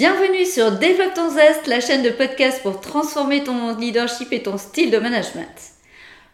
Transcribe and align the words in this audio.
Bienvenue 0.00 0.46
sur 0.46 0.72
Développe 0.78 1.12
ton 1.12 1.28
Zest, 1.28 1.66
la 1.66 1.78
chaîne 1.78 2.02
de 2.02 2.08
podcast 2.08 2.62
pour 2.62 2.80
transformer 2.80 3.44
ton 3.44 3.76
leadership 3.76 4.32
et 4.32 4.42
ton 4.42 4.56
style 4.56 4.90
de 4.90 4.96
management. 4.96 5.44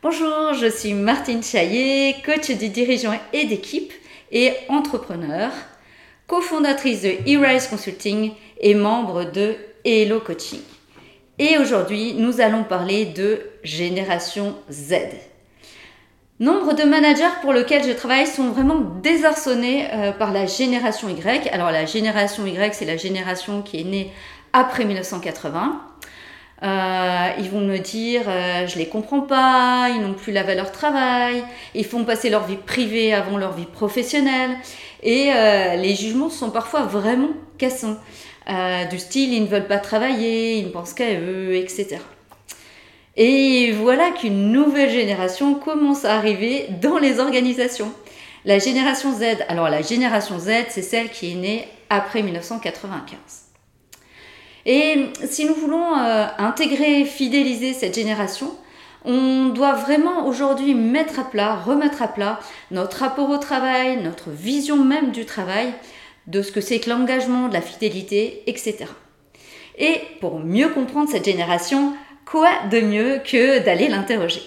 Bonjour, 0.05 0.55
je 0.55 0.71
suis 0.71 0.95
Martine 0.95 1.43
Chaillet, 1.43 2.15
coach 2.25 2.49
des 2.49 2.69
dirigeants 2.69 3.19
et 3.33 3.45
d'équipe 3.45 3.93
et 4.31 4.53
entrepreneur, 4.69 5.51
cofondatrice 6.29 7.03
de 7.03 7.09
E-Rise 7.27 7.67
Consulting 7.67 8.35
et 8.61 8.77
membre 8.77 9.25
de 9.25 9.57
Hello 9.85 10.21
Coaching. 10.21 10.63
Et 11.41 11.59
aujourd'hui, 11.59 12.15
nous 12.15 12.41
allons 12.41 12.63
parler 12.63 13.07
de 13.07 13.41
génération 13.65 14.55
Z. 14.71 14.95
Nombre 16.39 16.75
de 16.75 16.83
managers 16.83 17.33
pour 17.41 17.55
lesquels 17.55 17.83
je 17.83 17.93
travaille 17.93 18.27
sont 18.27 18.51
vraiment 18.51 18.79
désarçonnés 19.03 19.89
euh, 19.91 20.13
par 20.13 20.33
la 20.33 20.45
génération 20.45 21.09
Y. 21.09 21.49
Alors 21.51 21.71
la 21.71 21.87
génération 21.87 22.45
Y, 22.45 22.75
c'est 22.75 22.85
la 22.85 22.99
génération 22.99 23.63
qui 23.63 23.81
est 23.81 23.85
née 23.85 24.13
après 24.53 24.85
1980. 24.85 25.81
Euh, 26.63 27.29
ils 27.39 27.49
vont 27.49 27.63
me 27.63 27.79
dire, 27.79 28.25
euh, 28.29 28.67
je 28.67 28.77
les 28.77 28.87
comprends 28.87 29.23
pas, 29.23 29.89
ils 29.95 30.03
n'ont 30.03 30.13
plus 30.13 30.31
la 30.31 30.43
valeur 30.43 30.73
travail, 30.73 31.43
ils 31.75 31.87
font 31.87 32.05
passer 32.05 32.29
leur 32.29 32.45
vie 32.45 32.57
privée 32.57 33.15
avant 33.15 33.39
leur 33.39 33.55
vie 33.55 33.65
professionnelle, 33.65 34.51
et 35.03 35.31
les 35.77 35.95
jugements 35.95 36.31
sont 36.31 36.51
parfois 36.51 36.83
vraiment 36.83 37.31
cassants. 37.57 37.97
du 38.91 38.99
style, 38.99 39.33
ils 39.33 39.43
ne 39.43 39.49
veulent 39.49 39.69
pas 39.69 39.79
travailler, 39.79 40.59
ils 40.59 40.67
ne 40.67 40.71
pensent 40.71 40.95
qu'à 40.95 41.15
eux, 41.19 41.55
etc. 41.55 41.99
Et 43.17 43.73
voilà 43.73 44.11
qu'une 44.11 44.53
nouvelle 44.53 44.91
génération 44.91 45.55
commence 45.55 46.05
à 46.05 46.17
arriver 46.17 46.67
dans 46.83 46.99
les 46.99 47.19
organisations. 47.19 47.91
La 48.45 48.59
génération 48.59 49.13
Z, 49.13 49.39
alors 49.49 49.71
la 49.71 49.83
génération 49.83 50.39
Z, 50.39 50.51
c'est 50.69 50.83
celle 50.83 51.11
qui 51.11 51.33
est 51.33 51.35
née 51.35 51.69
après 51.89 52.23
1995. 52.23 53.19
Et 54.67 55.07
si 55.25 55.47
nous 55.47 55.55
voulons 55.55 55.97
euh, 55.97 56.27
intégrer, 56.39 57.05
fidéliser 57.05 57.73
cette 57.73 57.95
génération, 57.95 58.53
on 59.05 59.47
doit 59.47 59.75
vraiment 59.75 60.27
aujourd'hui 60.27 60.75
mettre 60.75 61.21
à 61.21 61.25
plat, 61.25 61.55
remettre 61.55 62.03
à 62.03 62.09
plat 62.09 62.41
notre 62.73 62.99
rapport 62.99 63.31
au 63.31 63.39
travail, 63.39 64.03
notre 64.03 64.31
vision 64.31 64.85
même 64.85 65.13
du 65.13 65.25
travail, 65.25 65.73
de 66.27 66.43
ce 66.43 66.51
que 66.51 66.61
c'est 66.61 66.81
que 66.81 66.91
l'engagement, 66.91 67.49
de 67.49 67.55
la 67.55 67.61
fidélité, 67.61 68.43
etc. 68.49 68.87
Et 69.79 70.01
pour 70.21 70.41
mieux 70.41 70.69
comprendre 70.71 71.09
cette 71.09 71.25
génération, 71.25 71.95
quoi 72.27 72.51
de 72.71 72.81
mieux 72.81 73.21
que 73.25 73.65
d'aller 73.65 73.89
l'interroger? 73.89 74.43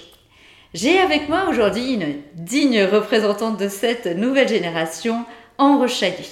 J'ai 0.74 1.00
avec 1.00 1.30
moi 1.30 1.46
aujourd'hui 1.50 1.94
une 1.94 2.18
digne 2.36 2.84
représentante 2.84 3.60
de 3.60 3.70
cette 3.70 4.06
nouvelle 4.06 4.48
génération, 4.48 5.26
Ambre 5.58 5.88
Chaillé. 5.88 6.26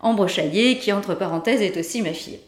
Ambre 0.00 0.26
Chaillé, 0.26 0.78
qui 0.78 0.92
entre 0.92 1.14
parenthèses 1.14 1.62
est 1.62 1.76
aussi 1.76 2.02
ma 2.02 2.12
fille. 2.12 2.40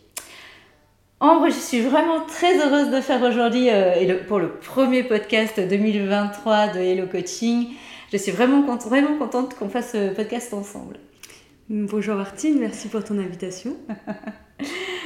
Ambre, 1.21 1.47
je 1.49 1.59
suis 1.59 1.81
vraiment 1.81 2.21
très 2.27 2.59
heureuse 2.59 2.91
de 2.91 3.01
faire 3.01 3.23
aujourd'hui 3.23 3.71
euh, 3.71 4.19
pour 4.27 4.39
le 4.39 4.51
premier 4.51 5.03
podcast 5.03 5.61
2023 5.61 6.69
de 6.69 6.81
Hello 6.81 7.07
Coaching. 7.07 7.69
Je 8.13 8.17
suis 8.17 8.33
vraiment, 8.33 8.77
vraiment 8.77 9.17
contente 9.17 9.55
qu'on 9.55 9.69
fasse 9.69 9.93
ce 9.93 10.15
podcast 10.15 10.53
ensemble. 10.53 10.99
Bonjour 11.69 12.17
Martine, 12.17 12.59
merci 12.59 12.89
pour 12.89 13.03
ton 13.05 13.19
invitation. 13.19 13.77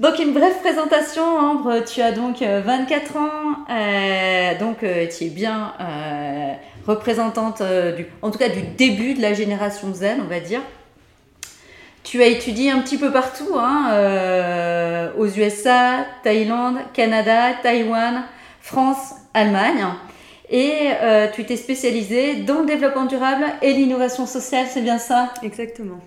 Donc 0.00 0.18
une 0.18 0.32
brève 0.32 0.58
présentation, 0.60 1.22
Ambre, 1.22 1.84
tu 1.84 2.02
as 2.02 2.10
donc 2.10 2.42
24 2.42 3.12
euh, 3.14 3.20
ans, 3.20 3.56
euh, 3.70 4.58
donc 4.58 4.82
euh, 4.82 5.06
tu 5.06 5.24
es 5.24 5.28
bien 5.28 5.72
représentante, 6.84 7.62
du, 7.96 8.06
en 8.20 8.32
tout 8.32 8.38
cas 8.38 8.48
du 8.48 8.62
début 8.62 9.14
de 9.14 9.22
la 9.22 9.34
génération 9.34 9.94
Z, 9.94 10.16
on 10.20 10.28
va 10.28 10.40
dire. 10.40 10.60
Tu 12.02 12.22
as 12.22 12.26
étudié 12.26 12.72
un 12.72 12.80
petit 12.80 12.98
peu 12.98 13.12
partout, 13.12 13.56
hein, 13.56 15.12
aux 15.16 15.26
USA, 15.26 16.04
Thaïlande, 16.24 16.78
Canada, 16.92 17.54
Taïwan, 17.62 18.24
France, 18.60 19.14
Allemagne. 19.32 19.86
Et 20.50 20.88
tu 21.34 21.46
t'es 21.46 21.56
spécialisée 21.56 22.36
dans 22.42 22.60
le 22.60 22.66
développement 22.66 23.06
durable 23.06 23.44
et 23.62 23.72
l'innovation 23.72 24.26
sociale, 24.26 24.66
c'est 24.68 24.82
bien 24.82 24.98
ça? 24.98 25.32
Exactement. 25.42 26.00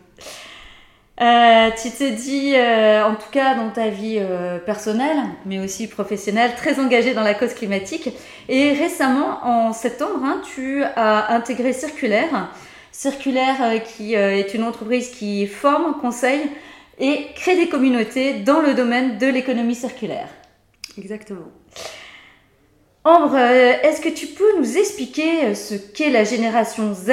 Euh, 1.19 1.71
tu 1.81 1.89
te 1.89 2.03
dis, 2.03 2.53
euh, 2.55 3.03
en 3.03 3.15
tout 3.15 3.31
cas 3.31 3.55
dans 3.55 3.71
ta 3.71 3.89
vie 3.89 4.17
euh, 4.19 4.59
personnelle, 4.59 5.17
mais 5.45 5.57
aussi 5.57 5.87
professionnelle, 5.87 6.51
très 6.55 6.79
engagée 6.79 7.15
dans 7.15 7.23
la 7.23 7.33
cause 7.33 7.55
climatique. 7.55 8.09
Et 8.49 8.73
récemment, 8.73 9.39
en 9.43 9.73
septembre, 9.73 10.23
hein, 10.23 10.41
tu 10.53 10.83
as 10.83 11.33
intégré 11.33 11.73
Circulaire. 11.73 12.51
Circulaire 12.91 13.83
qui 13.83 14.15
est 14.15 14.53
une 14.55 14.63
entreprise 14.63 15.09
qui 15.09 15.45
forme, 15.45 15.99
conseille 16.01 16.49
et 16.99 17.27
crée 17.35 17.55
des 17.55 17.69
communautés 17.69 18.39
dans 18.39 18.59
le 18.59 18.73
domaine 18.73 19.19
de 19.19 19.27
l'économie 19.27 19.75
circulaire. 19.75 20.29
Exactement. 20.97 21.45
Ambre, 23.07 23.37
euh, 23.37 23.73
est-ce 23.83 24.01
que 24.01 24.09
tu 24.09 24.27
peux 24.27 24.59
nous 24.59 24.77
expliquer 24.77 25.45
euh, 25.45 25.55
ce 25.55 25.75
qu'est 25.75 26.09
la 26.09 26.25
génération 26.25 26.93
Z? 26.93 27.09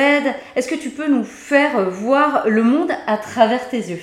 Est-ce 0.56 0.66
que 0.66 0.75
tu 0.75 0.91
peux 0.91 1.06
nous 1.06 1.22
faire 1.22 1.78
euh, 1.78 1.84
voir 1.84 2.49
le 2.49 2.65
monde 2.65 2.91
à 3.06 3.16
travers 3.16 3.69
tes 3.69 3.78
yeux? 3.78 4.03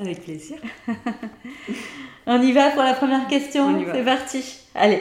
Avec 0.00 0.24
plaisir. 0.24 0.56
On 2.26 2.42
y 2.42 2.50
va 2.50 2.70
pour 2.70 2.82
la 2.82 2.94
première 2.94 3.28
question 3.28 3.80
C'est 3.92 4.04
parti. 4.04 4.58
Allez. 4.74 5.00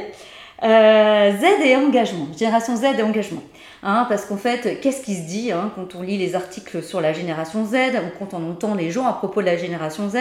Z 0.62 1.66
et 1.66 1.76
engagement. 1.76 2.28
Génération 2.38 2.76
Z 2.76 2.84
et 3.00 3.02
engagement. 3.02 3.42
Hein, 3.82 4.06
parce 4.10 4.26
qu'en 4.26 4.38
fait, 4.38 4.80
qu'est-ce 4.82 5.02
qui 5.02 5.16
se 5.16 5.28
dit 5.28 5.52
hein, 5.52 5.72
quand 5.74 5.96
on 5.96 6.04
lit 6.04 6.20
les 6.20 6.36
articles 6.36 6.84
sur 6.84 7.02
la 7.02 7.14
génération 7.14 7.66
Z 7.66 7.76
ou 7.96 8.20
quand 8.20 8.36
on 8.36 8.52
entend 8.52 8.76
les 8.76 8.92
gens 8.92 9.08
à 9.08 9.14
propos 9.14 9.42
de 9.42 9.48
la 9.48 9.58
génération 9.58 10.08
Z? 10.08 10.18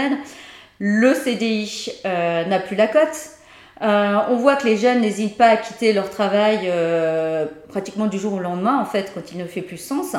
Le 0.78 1.12
CDI 1.12 1.92
n'a 2.04 2.58
plus 2.58 2.76
la 2.76 2.86
cote. 2.86 3.34
Euh, 3.80 4.18
on 4.30 4.36
voit 4.36 4.56
que 4.56 4.66
les 4.66 4.76
jeunes 4.76 5.00
n'hésitent 5.02 5.36
pas 5.36 5.48
à 5.48 5.56
quitter 5.56 5.92
leur 5.92 6.10
travail 6.10 6.62
euh, 6.64 7.46
pratiquement 7.68 8.06
du 8.06 8.18
jour 8.18 8.34
au 8.34 8.40
lendemain, 8.40 8.78
en 8.80 8.84
fait, 8.84 9.12
quand 9.14 9.32
il 9.32 9.38
ne 9.38 9.44
fait 9.44 9.62
plus 9.62 9.76
sens. 9.76 10.16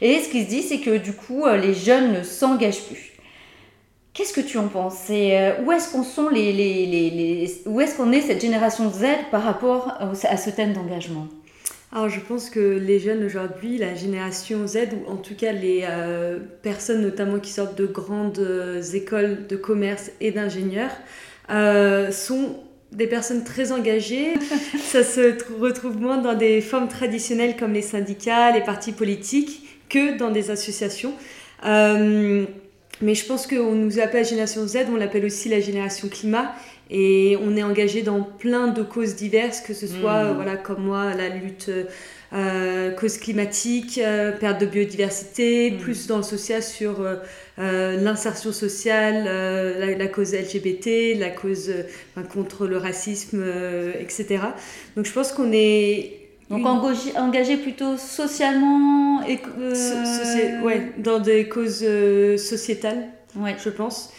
Et 0.00 0.20
ce 0.20 0.28
qui 0.30 0.44
se 0.44 0.48
dit, 0.48 0.62
c'est 0.62 0.80
que 0.80 0.96
du 0.96 1.12
coup, 1.12 1.44
euh, 1.44 1.56
les 1.56 1.74
jeunes 1.74 2.12
ne 2.12 2.22
s'engagent 2.22 2.84
plus. 2.84 3.12
Qu'est-ce 4.14 4.32
que 4.32 4.40
tu 4.40 4.58
en 4.58 4.68
penses? 4.68 5.08
Où 5.08 5.72
est-ce 5.72 5.92
qu'on 5.92 6.04
sont 6.04 6.28
les, 6.28 6.52
les, 6.52 7.62
où 7.64 7.80
est-ce 7.80 7.96
qu'on 7.96 8.12
est 8.12 8.20
cette 8.20 8.42
génération 8.42 8.90
Z 8.90 9.04
par 9.30 9.42
rapport 9.42 9.94
à 10.00 10.36
ce 10.36 10.50
thème 10.50 10.74
d'engagement? 10.74 11.28
Alors 11.94 12.10
je 12.10 12.20
pense 12.20 12.50
que 12.50 12.60
les 12.60 12.98
jeunes 12.98 13.24
aujourd'hui, 13.24 13.78
la 13.78 13.94
génération 13.94 14.66
Z, 14.66 14.88
ou 14.92 15.10
en 15.10 15.16
tout 15.16 15.34
cas 15.34 15.52
les 15.52 15.86
personnes 16.60 17.00
notamment 17.00 17.38
qui 17.38 17.52
sortent 17.52 17.78
de 17.78 17.86
grandes 17.86 18.46
écoles 18.92 19.46
de 19.46 19.56
commerce 19.56 20.10
et 20.20 20.30
d'ingénieurs, 20.30 20.92
sont 22.12 22.56
des 22.92 23.06
personnes 23.06 23.44
très 23.44 23.72
engagées. 23.72 24.34
Ça 24.78 25.02
se 25.02 25.36
retrouve 25.60 25.98
moins 25.98 26.18
dans 26.18 26.34
des 26.34 26.60
formes 26.60 26.88
traditionnelles 26.88 27.56
comme 27.56 27.72
les 27.72 27.82
syndicats, 27.82 28.52
les 28.52 28.62
partis 28.62 28.92
politiques, 28.92 29.62
que 29.88 30.16
dans 30.16 30.30
des 30.30 30.50
associations. 30.50 31.14
Euh, 31.64 32.44
mais 33.00 33.14
je 33.14 33.26
pense 33.26 33.46
qu'on 33.46 33.72
nous 33.72 33.98
appelle 33.98 34.22
la 34.22 34.28
génération 34.28 34.66
Z, 34.66 34.86
on 34.92 34.96
l'appelle 34.96 35.24
aussi 35.24 35.48
la 35.48 35.60
génération 35.60 36.08
climat. 36.08 36.54
Et 36.94 37.38
on 37.42 37.56
est 37.56 37.62
engagé 37.62 38.02
dans 38.02 38.22
plein 38.22 38.68
de 38.68 38.82
causes 38.82 39.16
diverses, 39.16 39.62
que 39.62 39.72
ce 39.72 39.86
soit, 39.86 40.24
mmh. 40.24 40.34
voilà, 40.34 40.56
comme 40.56 40.84
moi, 40.84 41.14
la 41.14 41.30
lutte 41.30 41.70
euh, 42.34 42.92
cause 42.92 43.18
climatique, 43.18 44.00
euh, 44.02 44.32
perte 44.32 44.58
de 44.58 44.64
biodiversité, 44.64 45.70
mm. 45.70 45.76
plus 45.76 46.06
dans 46.06 46.16
le 46.16 46.22
social 46.22 46.62
sur 46.62 47.02
euh, 47.02 47.96
l'insertion 48.00 48.52
sociale, 48.52 49.24
la, 49.78 50.08
cause 50.08 50.32
LGBT, 50.32 51.18
la 51.18 51.28
cause 51.28 51.70
contre 52.32 52.66
le 52.66 52.78
racisme, 52.78 53.44
etc. 54.00 54.44
Donc 54.96 55.04
je 55.04 55.12
pense 55.12 55.32
qu'on 55.32 55.52
est 55.52 56.20
donc 56.48 56.64
engagé, 56.66 57.58
plutôt 57.58 57.98
socialement 57.98 59.22
et 59.26 59.38
ouais, 60.64 60.92
dans 60.96 61.18
des 61.18 61.48
causes 61.50 61.84
sociétales, 62.38 63.08
ouais. 63.36 63.56
je 63.62 63.68
pense. 63.68 64.10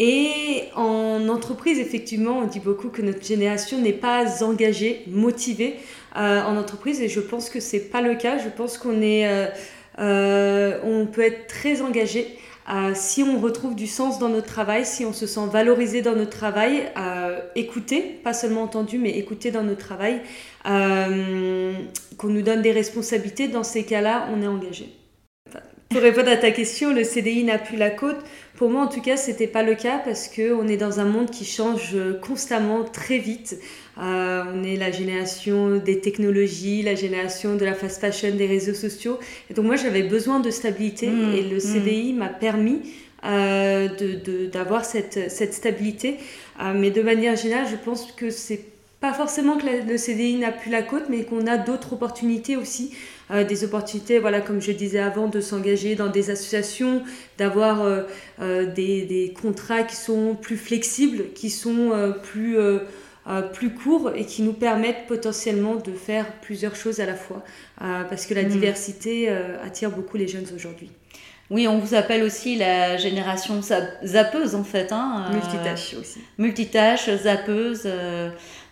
Et 0.00 0.64
en 0.76 1.28
entreprise, 1.28 1.80
effectivement, 1.80 2.38
on 2.38 2.46
dit 2.46 2.60
beaucoup 2.60 2.88
que 2.88 3.02
notre 3.02 3.24
génération 3.24 3.78
n'est 3.78 3.92
pas 3.92 4.44
engagée, 4.44 5.02
motivée. 5.08 5.76
Euh, 6.16 6.42
en 6.42 6.56
entreprise 6.56 7.00
et 7.02 7.08
je 7.08 7.20
pense 7.20 7.50
que 7.50 7.60
c'est 7.60 7.90
pas 7.90 8.00
le 8.00 8.14
cas. 8.14 8.38
Je 8.38 8.48
pense 8.48 8.78
qu'on 8.78 9.02
est, 9.02 9.28
euh, 9.28 9.46
euh, 9.98 10.80
on 10.82 11.06
peut 11.06 11.22
être 11.22 11.46
très 11.46 11.82
engagé. 11.82 12.26
si 12.94 13.22
on 13.22 13.40
retrouve 13.40 13.74
du 13.74 13.86
sens 13.86 14.18
dans 14.18 14.28
notre 14.28 14.46
travail, 14.46 14.84
si 14.84 15.04
on 15.06 15.14
se 15.14 15.26
sent 15.26 15.46
valorisé 15.50 16.02
dans 16.02 16.14
notre 16.14 16.36
travail, 16.36 16.82
écouter, 17.54 18.02
pas 18.22 18.34
seulement 18.34 18.62
entendu, 18.62 18.98
mais 18.98 19.16
écouter 19.16 19.50
dans 19.50 19.62
notre 19.62 19.80
travail, 19.80 20.20
qu'on 20.64 22.28
nous 22.28 22.42
donne 22.42 22.60
des 22.60 22.72
responsabilités, 22.72 23.48
dans 23.48 23.64
ces 23.64 23.84
cas-là, 23.84 24.28
on 24.34 24.42
est 24.42 24.46
engagé. 24.46 24.92
Pour 25.90 26.02
répondre 26.02 26.28
à 26.28 26.36
ta 26.36 26.50
question, 26.50 26.92
le 26.92 27.02
CDI 27.02 27.44
n'a 27.44 27.56
plus 27.56 27.78
la 27.78 27.88
côte. 27.88 28.18
Pour 28.56 28.68
moi, 28.68 28.82
en 28.82 28.88
tout 28.88 29.00
cas, 29.00 29.16
c'était 29.16 29.46
pas 29.46 29.62
le 29.62 29.74
cas 29.74 29.98
parce 30.04 30.28
que 30.28 30.52
on 30.52 30.68
est 30.68 30.76
dans 30.76 31.00
un 31.00 31.06
monde 31.06 31.30
qui 31.30 31.46
change 31.46 31.96
constamment, 32.20 32.84
très 32.84 33.18
vite. 33.18 33.58
Euh, 33.96 34.44
on 34.54 34.64
est 34.64 34.76
la 34.76 34.90
génération 34.90 35.76
des 35.76 36.00
technologies, 36.00 36.82
la 36.82 36.94
génération 36.94 37.54
de 37.54 37.64
la 37.64 37.72
fast 37.72 38.02
fashion, 38.02 38.34
des 38.36 38.46
réseaux 38.46 38.74
sociaux. 38.74 39.18
Et 39.50 39.54
donc 39.54 39.64
moi, 39.64 39.76
j'avais 39.76 40.02
besoin 40.02 40.40
de 40.40 40.50
stabilité 40.50 41.08
mmh, 41.08 41.34
et 41.34 41.42
le 41.42 41.56
mmh. 41.56 41.60
CDI 41.60 42.12
m'a 42.12 42.28
permis 42.28 42.82
d'avoir 44.52 44.84
cette, 44.84 45.30
cette 45.30 45.54
stabilité. 45.54 46.18
mais 46.74 46.90
de 46.90 47.02
manière 47.02 47.34
générale, 47.34 47.66
je 47.68 47.76
pense 47.76 48.12
que 48.12 48.30
c'est 48.30 48.60
pas 49.00 49.12
forcément 49.12 49.56
que 49.56 49.66
le 49.88 49.96
CDI 49.96 50.36
n'a 50.36 50.50
plus 50.52 50.70
la 50.70 50.82
côte, 50.82 51.04
mais 51.08 51.24
qu'on 51.24 51.46
a 51.46 51.56
d'autres 51.56 51.92
opportunités 51.92 52.56
aussi. 52.56 52.92
Euh, 53.30 53.44
des 53.44 53.64
opportunités, 53.64 54.18
voilà, 54.18 54.40
comme 54.40 54.60
je 54.60 54.72
disais 54.72 54.98
avant, 54.98 55.28
de 55.28 55.40
s'engager 55.40 55.94
dans 55.94 56.08
des 56.08 56.30
associations, 56.30 57.02
d'avoir 57.36 57.82
euh, 57.82 58.02
euh, 58.40 58.72
des, 58.72 59.02
des, 59.02 59.32
contrats 59.32 59.82
qui 59.82 59.96
sont 59.96 60.34
plus 60.34 60.56
flexibles, 60.56 61.32
qui 61.34 61.50
sont 61.50 62.14
plus, 62.22 62.56
plus 63.52 63.74
courts 63.74 64.12
et 64.14 64.24
qui 64.24 64.42
nous 64.42 64.54
permettent 64.54 65.06
potentiellement 65.06 65.76
de 65.76 65.92
faire 65.92 66.26
plusieurs 66.40 66.74
choses 66.74 67.00
à 67.00 67.06
la 67.06 67.14
fois. 67.14 67.44
parce 67.78 68.26
que 68.26 68.34
la 68.34 68.44
mm. 68.44 68.48
diversité 68.48 69.28
attire 69.62 69.90
beaucoup 69.90 70.16
les 70.16 70.28
jeunes 70.28 70.46
aujourd'hui. 70.54 70.90
Oui, 71.50 71.66
on 71.66 71.78
vous 71.78 71.94
appelle 71.94 72.22
aussi 72.22 72.56
la 72.56 72.98
génération 72.98 73.60
zappeuse 73.62 74.54
en 74.54 74.64
fait. 74.64 74.92
Hein, 74.92 75.30
multitâche 75.32 75.94
aussi. 75.94 76.20
Multitâche, 76.36 77.10
zappeuse. 77.10 77.88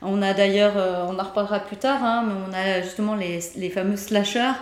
On 0.02 0.22
a 0.22 0.34
d'ailleurs, 0.34 0.76
euh, 0.76 1.06
on 1.08 1.18
en 1.18 1.22
reparlera 1.22 1.60
plus 1.60 1.76
tard, 1.76 2.04
hein, 2.04 2.24
mais 2.26 2.34
on 2.48 2.52
a 2.52 2.82
justement 2.82 3.14
les, 3.14 3.40
les 3.56 3.70
fameux 3.70 3.96
slashers, 3.96 4.52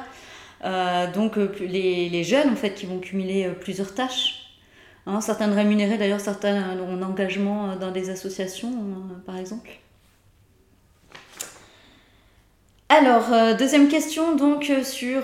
euh, 0.65 1.11
donc 1.13 1.37
euh, 1.37 1.53
les, 1.61 2.09
les, 2.09 2.25
jeunes 2.25 2.51
en 2.51 2.57
fait 2.57 2.71
qui 2.71 2.87
vont 2.87 2.99
cumuler 2.99 3.51
plusieurs 3.61 3.95
tâches. 3.95 4.57
Hein, 5.07 5.21
certaines 5.21 5.53
rémunérées 5.53 5.99
d'ailleurs, 5.99 6.21
certains 6.21 6.79
ont 6.79 6.97
un 6.97 7.03
engagement 7.03 7.77
dans 7.77 7.91
des 7.91 8.11
associations 8.11 8.73
par 9.27 9.37
exemple. 9.37 9.69
Alors, 12.89 13.57
deuxième 13.59 13.89
question 13.89 14.37
donc 14.37 14.71
sur 14.83 15.23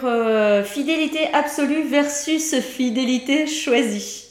fidélité 0.65 1.29
absolue 1.33 1.83
versus 1.83 2.59
fidélité 2.61 3.47
choisie. 3.47 4.31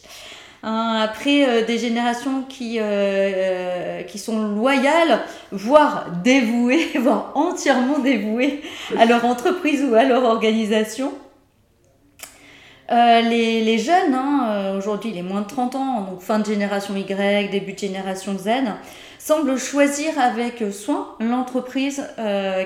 Hein, 0.61 0.99
après 1.01 1.47
euh, 1.47 1.65
des 1.65 1.77
générations 1.77 2.43
qui, 2.43 2.79
euh, 2.79 2.83
euh, 2.83 4.17
sont 4.17 4.49
loyales, 4.55 5.21
voire 5.51 6.07
dévouées, 6.21 6.89
voire 6.99 7.31
entièrement 7.35 7.99
dévouées 7.99 8.61
à 8.97 9.05
leur 9.05 9.23
entreprise 9.23 9.85
ou 9.89 9.95
à 9.95 10.03
leur 10.03 10.23
organisation. 10.23 11.13
les, 12.89 13.61
les, 13.61 13.77
jeunes, 13.77 14.13
hein, 14.13 14.75
aujourd'hui 14.77 15.11
les 15.11 15.21
moins 15.21 15.41
de 15.41 15.47
30 15.47 15.75
ans, 15.75 16.01
donc 16.01 16.21
fin 16.21 16.39
de 16.39 16.45
génération 16.45 16.93
Y, 16.95 17.49
début 17.49 17.73
de 17.73 17.79
génération 17.79 18.37
Z, 18.37 18.49
semblent 19.19 19.59
choisir 19.59 20.17
avec 20.17 20.63
soin 20.71 21.15
l'entreprise 21.19 22.03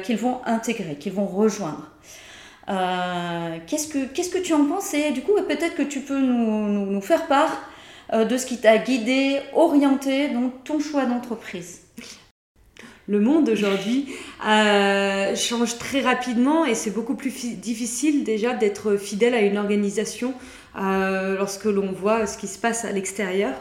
qu'ils 0.04 0.18
vont 0.18 0.40
intégrer, 0.46 0.96
qu'ils 0.96 1.12
vont 1.12 1.26
rejoindre. 1.26 1.90
qu'est-ce, 3.68 3.88
que, 3.88 4.06
qu'est-ce 4.06 4.30
que 4.30 4.38
tu 4.38 4.54
en 4.54 4.66
penses? 4.66 4.94
Et 4.94 5.12
du 5.12 5.22
coup, 5.22 5.34
peut-être 5.48 5.76
que 5.76 5.84
tu 5.84 6.00
peux 6.00 6.20
nous, 6.20 6.86
nous, 6.86 7.02
faire 7.02 7.28
part 7.28 7.52
euh, 8.14 8.26
de 8.26 8.38
ce 8.38 8.46
qui 8.46 8.58
t'a 8.58 8.78
guidé, 8.78 9.40
orienté 9.54 10.30
dans 10.30 10.50
ton 10.64 10.80
choix 10.80 11.06
d'entreprise 11.06 11.80
le 13.08 13.20
monde 13.20 13.50
aujourd'hui 13.50 14.08
euh, 14.48 15.36
change 15.36 15.78
très 15.78 16.00
rapidement 16.00 16.66
et 16.66 16.74
c'est 16.74 16.92
beaucoup 16.92 17.16
plus 17.16 17.32
difficile 17.58 18.24
déjà 18.24 18.54
d'être 18.54 18.96
fidèle 18.96 19.34
à 19.34 19.42
une 19.42 19.58
organisation 19.58 20.34
euh, 20.80 21.38
lorsque 21.38 21.66
l'on 21.66 21.92
voit 21.92 22.26
ce 22.28 22.38
qui 22.38 22.48
se 22.48 22.58
passe 22.58 22.86
à 22.86 22.92
l'extérieur. 22.92 23.54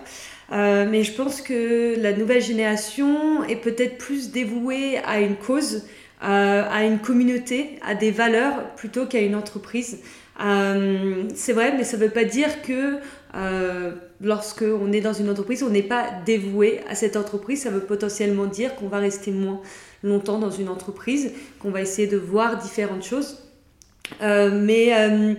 Mais 0.52 1.02
je 1.02 1.12
pense 1.12 1.40
que 1.40 1.99
la 1.99 2.12
nouvelle 2.12 2.43
génération 2.43 3.43
est 3.44 3.56
peut-être 3.56 3.99
plus 3.99 4.31
dévouée 4.31 4.99
à 4.99 5.20
une 5.20 5.37
cause, 5.37 5.87
à 6.20 6.84
une 6.84 6.99
communauté, 6.99 7.78
à 7.87 7.94
des 7.94 8.10
valeurs 8.10 8.75
plutôt 8.76 9.06
qu'à 9.06 9.20
une 9.20 9.34
entreprise. 9.34 10.00
c'est 10.38 11.52
vrai, 11.52 11.75
mais 11.76 11.84
ça 11.84 11.96
ne 11.96 12.02
veut 12.02 12.10
pas 12.10 12.25
dire 12.25 12.62
que 12.62 12.99
euh, 13.34 13.93
lorsque 14.20 14.62
on 14.62 14.93
est 14.93 15.00
dans 15.00 15.12
une 15.12 15.31
entreprise, 15.31 15.62
on 15.62 15.70
n'est 15.70 15.82
pas 15.82 16.06
dévoué 16.26 16.81
à 16.88 16.94
cette 16.94 17.16
entreprise. 17.16 17.62
Ça 17.62 17.70
veut 17.70 17.81
potentiellement 17.81 18.46
dire 18.46 18.75
qu'on 18.76 18.88
va 18.88 18.98
rester 18.98 19.31
moins 19.31 19.60
longtemps 20.02 20.38
dans 20.38 20.50
une 20.50 20.69
entreprise, 20.69 21.32
qu'on 21.58 21.70
va 21.70 21.81
essayer 21.81 22.08
de 22.08 22.19
voir 22.19 22.58
différentes 22.58 23.05
choses. 23.05 23.38
Euh, 24.20 24.50
mais, 24.52 24.94
euh, 24.94 25.34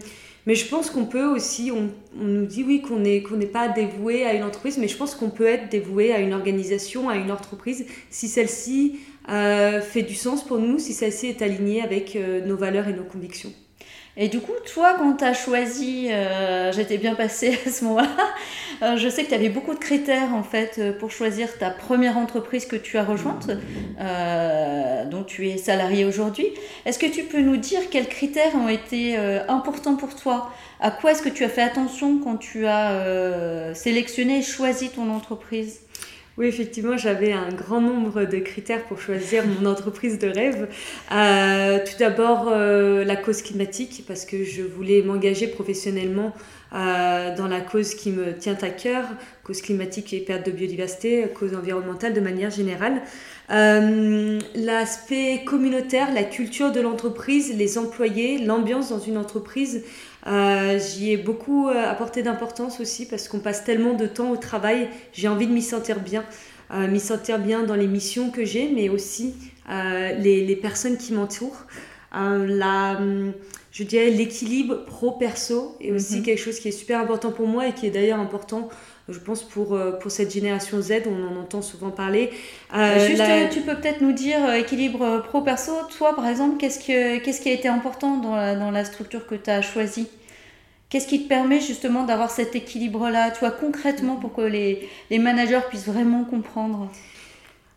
mais 0.45 0.55
je 0.55 0.67
pense 0.67 0.89
qu'on 0.89 1.05
peut 1.05 1.25
aussi, 1.25 1.71
on, 1.71 1.89
nous 2.15 2.45
dit 2.45 2.63
oui 2.63 2.81
qu'on 2.81 2.99
n'est 2.99 3.21
qu'on 3.21 3.37
n'est 3.37 3.45
pas 3.45 3.69
dévoué 3.69 4.25
à 4.25 4.33
une 4.33 4.43
entreprise, 4.43 4.77
mais 4.77 4.87
je 4.87 4.97
pense 4.97 5.15
qu'on 5.15 5.29
peut 5.29 5.47
être 5.47 5.69
dévoué 5.69 6.13
à 6.13 6.19
une 6.19 6.33
organisation, 6.33 7.09
à 7.09 7.15
une 7.15 7.31
entreprise, 7.31 7.85
si 8.09 8.27
celle-ci 8.27 8.99
fait 9.27 10.03
du 10.03 10.15
sens 10.15 10.43
pour 10.43 10.59
nous, 10.59 10.79
si 10.79 10.93
celle-ci 10.93 11.27
est 11.27 11.41
alignée 11.41 11.81
avec 11.81 12.17
nos 12.45 12.57
valeurs 12.57 12.89
et 12.89 12.93
nos 12.93 13.05
convictions. 13.05 13.53
Et 14.15 14.27
du 14.27 14.41
coup, 14.41 14.53
toi, 14.71 14.95
quand 14.99 15.13
tu 15.13 15.23
as 15.23 15.33
choisi, 15.33 16.09
euh, 16.11 16.71
j'étais 16.71 16.99
bien 16.99 17.15
passée 17.15 17.57
à 17.65 17.69
ce 17.71 17.83
moment-là, 17.85 18.35
euh, 18.83 18.95
je 18.95 19.09
sais 19.09 19.23
que 19.23 19.29
tu 19.29 19.33
avais 19.33 19.49
beaucoup 19.49 19.73
de 19.73 19.79
critères 19.79 20.35
en 20.35 20.43
fait 20.43 20.75
euh, 20.77 20.93
pour 20.93 21.09
choisir 21.09 21.57
ta 21.57 21.71
première 21.71 22.17
entreprise 22.17 22.67
que 22.67 22.75
tu 22.75 22.97
as 22.99 23.03
rejointe, 23.03 23.49
dont 25.09 25.23
tu 25.23 25.49
es 25.49 25.57
salarié 25.57 26.05
aujourd'hui. 26.05 26.45
Est-ce 26.85 26.99
que 26.99 27.07
tu 27.07 27.23
peux 27.23 27.41
nous 27.41 27.57
dire 27.57 27.81
quels 27.89 28.07
critères 28.07 28.53
ont 28.55 28.67
été 28.69 29.17
importants 29.47 29.95
pour 29.95 30.15
toi? 30.15 30.51
À 30.79 30.91
quoi 30.91 31.11
est-ce 31.11 31.21
que 31.21 31.29
tu 31.29 31.43
as 31.43 31.49
fait 31.49 31.61
attention 31.61 32.19
quand 32.19 32.37
tu 32.37 32.67
as 32.67 33.73
sélectionné 33.73 34.39
et 34.39 34.41
choisi 34.41 34.89
ton 34.89 35.09
entreprise? 35.09 35.82
Oui, 36.35 36.47
effectivement, 36.47 36.97
j'avais 36.97 37.31
un 37.31 37.51
grand 37.51 37.79
nombre 37.79 38.25
de 38.25 38.37
critères 38.39 38.83
pour 38.85 38.99
choisir 38.99 39.43
mon 39.45 39.69
entreprise 39.69 40.17
de 40.17 40.27
rêve. 40.27 40.67
Euh, 41.11 41.77
tout 41.85 41.97
d'abord, 41.99 42.47
euh, 42.47 43.03
la 43.03 43.15
cause 43.15 43.43
climatique, 43.43 44.03
parce 44.07 44.25
que 44.25 44.43
je 44.43 44.63
voulais 44.63 45.03
m'engager 45.03 45.45
professionnellement 45.45 46.33
euh, 46.73 47.35
dans 47.35 47.47
la 47.47 47.61
cause 47.61 47.93
qui 47.93 48.09
me 48.09 48.35
tient 48.35 48.57
à 48.63 48.69
cœur, 48.69 49.05
cause 49.43 49.61
climatique 49.61 50.11
et 50.13 50.21
perte 50.21 50.43
de 50.43 50.51
biodiversité, 50.51 51.27
cause 51.35 51.53
environnementale 51.53 52.13
de 52.13 52.21
manière 52.21 52.49
générale. 52.49 53.03
L'aspect 53.49 55.43
communautaire, 55.45 56.11
la 56.15 56.23
culture 56.23 56.71
de 56.71 56.81
l'entreprise, 56.81 57.55
les 57.55 57.77
employés, 57.77 58.39
l'ambiance 58.39 58.89
dans 58.89 58.99
une 58.99 59.17
entreprise. 59.17 59.83
Euh, 60.25 60.79
j'y 60.79 61.11
ai 61.11 61.17
beaucoup 61.17 61.67
euh, 61.67 61.89
apporté 61.89 62.23
d'importance 62.23 62.79
aussi 62.79 63.05
parce 63.05 63.27
qu'on 63.27 63.39
passe 63.39 63.63
tellement 63.63 63.93
de 63.93 64.07
temps 64.07 64.31
au 64.31 64.37
travail. 64.37 64.89
J'ai 65.11 65.27
envie 65.27 65.47
de 65.47 65.51
m'y 65.51 65.61
sentir 65.61 65.99
bien, 65.99 66.23
euh, 66.73 66.87
m'y 66.87 66.99
sentir 66.99 67.39
bien 67.39 67.63
dans 67.63 67.75
les 67.75 67.87
missions 67.87 68.29
que 68.29 68.45
j'ai, 68.45 68.69
mais 68.69 68.89
aussi 68.89 69.35
les, 69.69 70.45
les, 70.45 70.55
personnes 70.55 70.97
qui 70.97 71.13
m'entourent. 71.13 71.65
la, 72.13 72.99
je 73.71 73.83
dirais 73.83 74.09
l'équilibre 74.09 74.85
pro-perso 74.85 75.77
est 75.79 75.91
aussi 75.91 76.17
mhm. 76.17 76.23
quelque 76.23 76.39
chose 76.39 76.59
qui 76.59 76.67
est 76.67 76.73
super 76.73 76.99
important 76.99 77.31
pour 77.31 77.47
moi 77.47 77.67
et 77.67 77.73
qui 77.73 77.87
est 77.87 77.91
d'ailleurs 77.91 78.19
important 78.19 78.69
je 79.09 79.19
pense 79.19 79.43
pour, 79.43 79.77
pour 79.99 80.11
cette 80.11 80.33
génération 80.33 80.81
Z, 80.81 81.03
on 81.07 81.27
en 81.27 81.41
entend 81.41 81.61
souvent 81.61 81.91
parler. 81.91 82.29
Juste, 82.73 83.21
tu 83.51 83.59
peux 83.59 83.75
peut-être 83.75 83.99
nous 83.99 84.13
dire 84.13 84.53
équilibre 84.53 85.21
pro-perso. 85.27 85.73
Toi, 85.97 86.15
par 86.15 86.25
exemple, 86.25 86.55
qu'est-ce, 86.57 86.79
que, 86.79 87.19
qu'est-ce 87.19 87.41
qui 87.41 87.49
a 87.49 87.51
été 87.51 87.67
important 87.67 88.15
dans 88.17 88.37
la, 88.37 88.55
dans 88.55 88.71
la 88.71 88.85
structure 88.85 89.27
que 89.27 89.35
tu 89.35 89.49
as 89.49 89.61
choisie? 89.61 90.07
Qu'est-ce 90.93 91.07
qui 91.07 91.23
te 91.23 91.27
permet 91.27 91.59
justement 91.59 92.03
d'avoir 92.03 92.29
cet 92.29 92.55
équilibre-là, 92.55 93.31
tu 93.31 93.39
vois, 93.39 93.49
concrètement, 93.49 94.15
pour 94.15 94.31
que 94.31 94.41
les, 94.41 94.87
les 95.09 95.17
managers 95.17 95.61
puissent 95.67 95.87
vraiment 95.87 96.23
comprendre? 96.23 96.91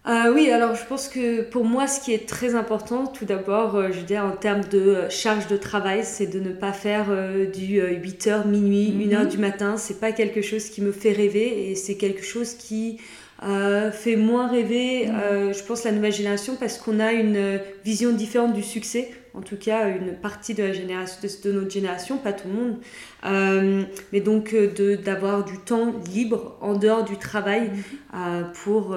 Euh, 0.06 0.34
oui, 0.34 0.50
alors 0.50 0.74
je 0.74 0.84
pense 0.84 1.08
que 1.08 1.40
pour 1.40 1.64
moi, 1.64 1.86
ce 1.86 1.98
qui 1.98 2.12
est 2.12 2.28
très 2.28 2.54
important, 2.54 3.06
tout 3.06 3.24
d'abord, 3.24 3.74
euh, 3.74 3.88
je 3.90 4.00
veux 4.00 4.04
dire, 4.04 4.22
en 4.22 4.32
termes 4.32 4.64
de 4.64 4.78
euh, 4.78 5.08
charge 5.08 5.46
de 5.46 5.56
travail, 5.56 6.00
c'est 6.04 6.26
de 6.26 6.40
ne 6.40 6.52
pas 6.52 6.74
faire 6.74 7.06
du 7.54 7.80
8h, 7.80 8.46
minuit, 8.46 8.90
1h 8.90 9.22
mhm. 9.22 9.28
du 9.30 9.38
matin. 9.38 9.78
C'est 9.78 9.98
pas 9.98 10.12
quelque 10.12 10.42
chose 10.42 10.68
qui 10.68 10.82
me 10.82 10.92
fait 10.92 11.12
rêver 11.12 11.70
et 11.70 11.74
c'est 11.74 11.94
quelque 11.94 12.22
chose 12.22 12.52
qui 12.52 12.98
fait 13.40 14.16
moins 14.16 14.46
rêver, 14.46 15.06
mhm. 15.06 15.54
je 15.54 15.62
pense, 15.62 15.84
la 15.84 15.92
nouvelle 15.92 16.12
génération 16.12 16.54
parce 16.60 16.76
qu'on 16.76 17.00
a 17.00 17.12
une 17.12 17.60
vision 17.82 18.12
différente 18.12 18.52
du 18.52 18.62
succès 18.62 19.10
en 19.36 19.42
tout 19.42 19.56
cas 19.56 19.88
une 19.88 20.14
partie 20.14 20.54
de, 20.54 20.62
la 20.62 20.72
génération, 20.72 21.28
de, 21.44 21.52
notre 21.52 21.70
génération, 21.70 22.18
pas 22.18 22.32
tout 22.32 22.48
le 22.48 22.54
monde, 22.54 22.76
euh, 23.24 23.82
mais 24.12 24.20
donc 24.20 24.54
euh, 24.54 24.96
d'avoir 24.96 25.44
du 25.44 25.58
temps 25.58 25.92
libre 26.12 26.56
en 26.60 26.74
dehors 26.74 27.04
du 27.04 27.18
travail 27.18 27.70
mm-hmm. 27.70 28.14
euh, 28.14 28.42
pour, 28.64 28.96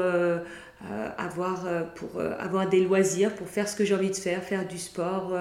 avoir, 1.18 1.66
pour 1.96 2.22
avoir 2.40 2.70
des 2.70 2.82
loisirs, 2.82 3.34
pour 3.36 3.50
faire 3.50 3.68
ce 3.68 3.76
que 3.76 3.84
j'ai 3.84 3.96
envie 3.96 4.12
de 4.12 4.16
faire, 4.16 4.42
faire 4.42 4.66
du 4.66 4.78
sport, 4.78 5.34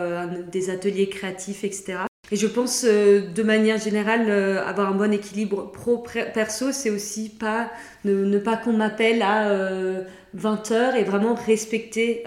des 0.51 0.69
ateliers 0.69 1.09
créatifs, 1.09 1.63
etc. 1.63 1.99
Et 2.31 2.37
je 2.37 2.47
pense, 2.49 2.85
de 2.85 3.43
manière 3.43 3.79
générale, 3.79 4.31
avoir 4.67 4.89
un 4.89 4.97
bon 4.97 5.13
équilibre 5.13 5.71
pro-perso, 5.71 6.73
c'est 6.73 6.91
aussi 6.91 7.29
pas 7.29 7.71
ne, 8.05 8.25
ne 8.25 8.39
pas 8.39 8.57
qu'on 8.57 8.73
m'appelle 8.73 9.23
à 9.23 9.49
20 10.35 10.71
heures 10.73 10.95
et 10.95 11.05
vraiment 11.05 11.35
respecter 11.35 12.25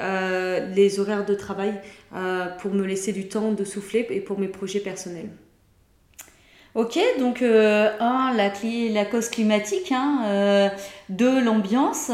les 0.76 1.00
horaires 1.00 1.26
de 1.26 1.36
travail. 1.36 1.74
Euh, 2.14 2.48
pour 2.58 2.74
me 2.74 2.86
laisser 2.86 3.14
du 3.14 3.30
temps 3.30 3.54
de 3.54 3.64
souffler 3.64 4.06
et 4.10 4.20
pour 4.20 4.38
mes 4.38 4.50
projets 4.50 4.82
personnels. 4.82 5.30
Ok, 6.76 7.00
donc 7.20 7.42
euh, 7.42 7.90
un, 8.02 8.34
la, 8.36 8.52
la, 8.92 9.06
cause 9.06 9.30
climatique, 9.30 9.94
hein, 9.94 10.24
euh, 10.26 10.70
deux, 11.08 11.42
l'ambiance, 11.42 12.12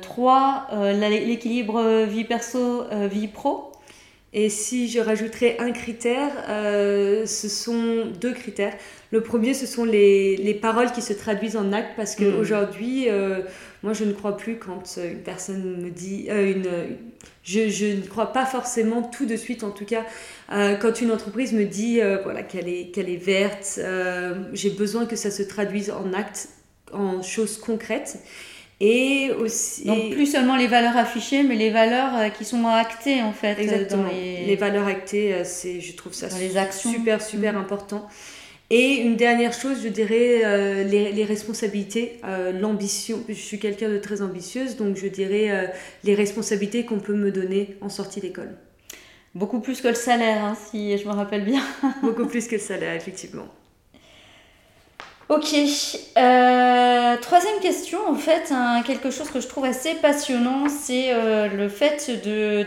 trois, 0.00 0.66
l'équilibre 0.98 2.04
vie 2.04 2.24
perso, 2.24 2.84
vie 3.10 3.28
pro. 3.28 3.69
Et 4.32 4.48
si 4.48 4.88
je 4.88 5.00
rajouterais 5.00 5.56
un 5.58 5.72
critère, 5.72 6.30
euh, 6.48 7.26
ce 7.26 7.48
sont 7.48 8.06
deux 8.20 8.32
critères. 8.32 8.74
Le 9.10 9.22
premier, 9.22 9.54
ce 9.54 9.66
sont 9.66 9.84
les, 9.84 10.36
les 10.36 10.54
paroles 10.54 10.92
qui 10.92 11.02
se 11.02 11.12
traduisent 11.12 11.56
en 11.56 11.72
actes, 11.72 11.94
parce 11.96 12.14
qu'aujourd'hui, 12.14 13.06
hmm. 13.06 13.12
euh, 13.12 13.42
moi, 13.82 13.92
je 13.92 14.04
ne 14.04 14.12
crois 14.12 14.36
plus 14.36 14.56
quand 14.58 14.98
une 15.02 15.22
personne 15.22 15.82
me 15.82 15.90
dit... 15.90 16.26
Euh, 16.30 16.52
une, 16.52 16.96
je, 17.42 17.68
je, 17.70 17.86
ne 17.86 18.06
crois 18.06 18.32
pas 18.32 18.46
forcément 18.46 19.02
tout 19.02 19.26
de 19.26 19.34
suite, 19.34 19.64
en 19.64 19.70
tout 19.70 19.86
cas, 19.86 20.04
quand 20.50 21.00
une 21.00 21.10
entreprise 21.10 21.54
me 21.54 21.64
dit 21.64 21.98
voilà, 22.22 22.42
qu'elle 22.42 22.68
est, 22.68 22.92
qu'elle 22.92 23.08
est 23.08 23.16
verte, 23.16 23.80
j'ai 24.52 24.70
besoin 24.70 25.06
que 25.06 25.16
ça 25.16 25.30
se 25.30 25.42
traduise 25.42 25.90
en 25.90 26.12
actes, 26.12 26.50
en 26.92 27.22
choses 27.22 27.56
concrètes. 27.56 28.18
Et 28.80 29.30
aussi. 29.38 29.84
Donc, 29.84 30.10
plus 30.10 30.26
seulement 30.26 30.56
les 30.56 30.66
valeurs 30.66 30.96
affichées, 30.96 31.42
mais 31.42 31.54
les 31.54 31.70
valeurs 31.70 32.16
euh, 32.16 32.28
qui 32.30 32.46
sont 32.46 32.66
actées, 32.66 33.22
en 33.22 33.32
fait. 33.32 33.54
Euh, 33.58 33.62
Exactement. 33.62 34.08
les... 34.10 34.56
valeurs 34.56 34.86
actées, 34.86 35.34
euh, 35.34 35.42
c'est, 35.44 35.82
je 35.82 35.94
trouve 35.94 36.14
ça 36.14 36.28
les 36.38 36.56
actions. 36.56 36.90
super, 36.90 37.20
super 37.20 37.52
mm. 37.52 37.58
important. 37.58 38.08
Et 38.70 39.02
une 39.02 39.16
dernière 39.16 39.52
chose, 39.52 39.80
je 39.82 39.88
dirais 39.88 40.84
les, 40.84 41.10
les, 41.10 41.24
responsabilités, 41.24 42.20
l'ambition. 42.54 43.18
Je 43.28 43.34
suis 43.34 43.58
quelqu'un 43.58 43.88
de 43.88 43.98
très 43.98 44.22
ambitieuse, 44.22 44.76
donc 44.76 44.96
je 44.96 45.08
dirais 45.08 45.72
les 46.04 46.14
responsabilités 46.14 46.84
qu'on 46.84 47.00
peut 47.00 47.16
me 47.16 47.32
donner 47.32 47.76
en 47.80 47.88
sortie 47.88 48.20
d'école. 48.20 48.54
Beaucoup 49.34 49.58
plus 49.58 49.80
que 49.80 49.88
le 49.88 49.96
salaire, 49.96 50.44
hein, 50.44 50.56
si 50.70 50.96
je 50.96 51.04
me 51.04 51.12
rappelle 51.12 51.44
bien. 51.44 51.64
Beaucoup 52.00 52.26
plus 52.28 52.46
que 52.46 52.54
le 52.54 52.60
salaire, 52.60 52.94
effectivement. 52.94 53.48
Ok. 55.30 55.54
Euh, 56.18 57.16
troisième 57.22 57.60
question, 57.62 58.00
en 58.08 58.16
fait, 58.16 58.52
quelque 58.84 59.12
chose 59.12 59.30
que 59.30 59.38
je 59.38 59.46
trouve 59.46 59.64
assez 59.64 59.94
passionnant, 59.94 60.68
c'est 60.68 61.12
euh, 61.12 61.46
le 61.46 61.68
fait 61.68 62.10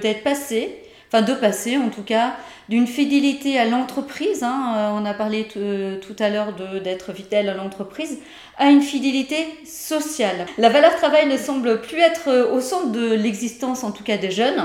d'être 0.01 0.23
passé, 0.23 0.73
enfin 1.09 1.23
de 1.23 1.33
passer 1.33 1.75
en 1.75 1.89
tout 1.89 2.03
cas, 2.03 2.37
d'une 2.69 2.87
fidélité 2.87 3.59
à 3.59 3.65
l'entreprise, 3.65 4.43
hein, 4.43 4.75
euh, 4.77 4.89
on 4.93 5.03
a 5.03 5.13
parlé 5.13 5.45
tout 5.45 6.15
à 6.19 6.29
l'heure 6.29 6.53
d'être 6.81 7.13
fidèle 7.13 7.49
à 7.49 7.53
l'entreprise, 7.53 8.19
à 8.57 8.69
une 8.69 8.81
fidélité 8.81 9.45
sociale. 9.65 10.45
La 10.57 10.69
valeur 10.69 10.95
travail 10.95 11.27
ne 11.27 11.35
semble 11.35 11.81
plus 11.81 11.99
être 11.99 12.49
au 12.53 12.61
centre 12.61 12.93
de 12.93 13.11
l'existence, 13.11 13.83
en 13.83 13.91
tout 13.91 14.05
cas 14.05 14.15
des 14.15 14.31
jeunes. 14.31 14.63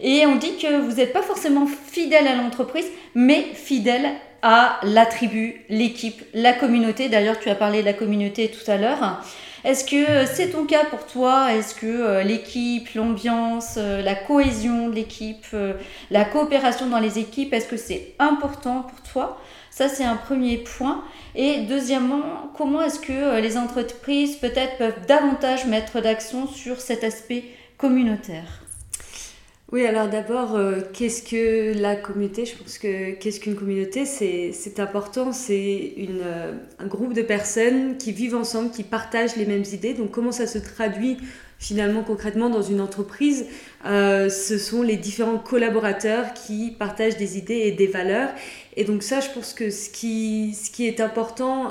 Et 0.00 0.26
on 0.26 0.36
dit 0.36 0.58
que 0.58 0.82
vous 0.82 0.96
n'êtes 0.96 1.14
pas 1.14 1.22
forcément 1.22 1.66
fidèle 1.66 2.28
à 2.28 2.34
l'entreprise, 2.34 2.88
mais 3.14 3.42
fidèle 3.54 4.10
à 4.42 4.80
la 4.82 5.06
tribu, 5.06 5.64
l'équipe, 5.68 6.22
la 6.34 6.52
communauté. 6.52 7.08
D'ailleurs, 7.08 7.38
tu 7.38 7.48
as 7.48 7.54
parlé 7.54 7.80
de 7.80 7.86
la 7.86 7.92
communauté 7.92 8.50
tout 8.50 8.68
à 8.70 8.76
l'heure. 8.76 9.22
Est-ce 9.64 9.84
que 9.84 10.26
c'est 10.26 10.50
ton 10.50 10.64
cas 10.64 10.84
pour 10.84 11.06
toi? 11.06 11.52
Est-ce 11.52 11.76
que 11.76 11.86
euh, 11.86 12.22
l'équipe, 12.24 12.92
l'ambiance, 12.94 13.74
euh, 13.76 14.02
la 14.02 14.16
cohésion 14.16 14.88
de 14.88 14.94
l'équipe, 14.94 15.46
euh, 15.54 15.74
la 16.10 16.24
coopération 16.24 16.88
dans 16.88 16.98
les 16.98 17.20
équipes, 17.20 17.52
est-ce 17.54 17.68
que 17.68 17.76
c'est 17.76 18.14
important 18.18 18.82
pour 18.82 19.00
toi? 19.02 19.40
Ça, 19.70 19.88
c'est 19.88 20.04
un 20.04 20.16
premier 20.16 20.58
point. 20.58 21.04
Et 21.36 21.60
deuxièmement, 21.60 22.50
comment 22.56 22.82
est-ce 22.82 22.98
que 22.98 23.40
les 23.40 23.56
entreprises 23.56 24.36
peut-être 24.36 24.78
peuvent 24.78 25.06
davantage 25.06 25.66
mettre 25.66 26.00
d'action 26.00 26.48
sur 26.48 26.80
cet 26.80 27.04
aspect 27.04 27.44
communautaire? 27.78 28.61
Oui, 29.72 29.86
alors 29.86 30.08
d'abord, 30.08 30.54
euh, 30.54 30.80
qu'est-ce 30.92 31.22
que 31.22 31.72
la 31.80 31.96
communauté 31.96 32.44
Je 32.44 32.54
pense 32.58 32.76
que 32.76 33.12
qu'est-ce 33.12 33.40
qu'une 33.40 33.54
communauté 33.54 34.04
C'est 34.04 34.78
important, 34.78 35.32
c'est 35.32 35.94
euh, 35.98 36.52
un 36.78 36.86
groupe 36.86 37.14
de 37.14 37.22
personnes 37.22 37.96
qui 37.96 38.12
vivent 38.12 38.34
ensemble, 38.34 38.70
qui 38.70 38.82
partagent 38.82 39.34
les 39.36 39.46
mêmes 39.46 39.64
idées. 39.72 39.94
Donc 39.94 40.10
comment 40.10 40.30
ça 40.30 40.46
se 40.46 40.58
traduit 40.58 41.16
finalement 41.58 42.02
concrètement 42.02 42.50
dans 42.50 42.60
une 42.60 42.82
entreprise? 42.82 43.46
Euh, 43.86 44.28
Ce 44.28 44.58
sont 44.58 44.82
les 44.82 44.96
différents 44.96 45.38
collaborateurs 45.38 46.34
qui 46.34 46.72
partagent 46.78 47.16
des 47.16 47.38
idées 47.38 47.62
et 47.64 47.72
des 47.72 47.86
valeurs. 47.86 48.28
Et 48.74 48.84
donc 48.84 49.02
ça, 49.02 49.20
je 49.20 49.28
pense 49.30 49.52
que 49.52 49.70
ce 49.70 49.90
qui, 49.90 50.54
ce 50.54 50.70
qui 50.70 50.86
est 50.86 51.00
important 51.00 51.70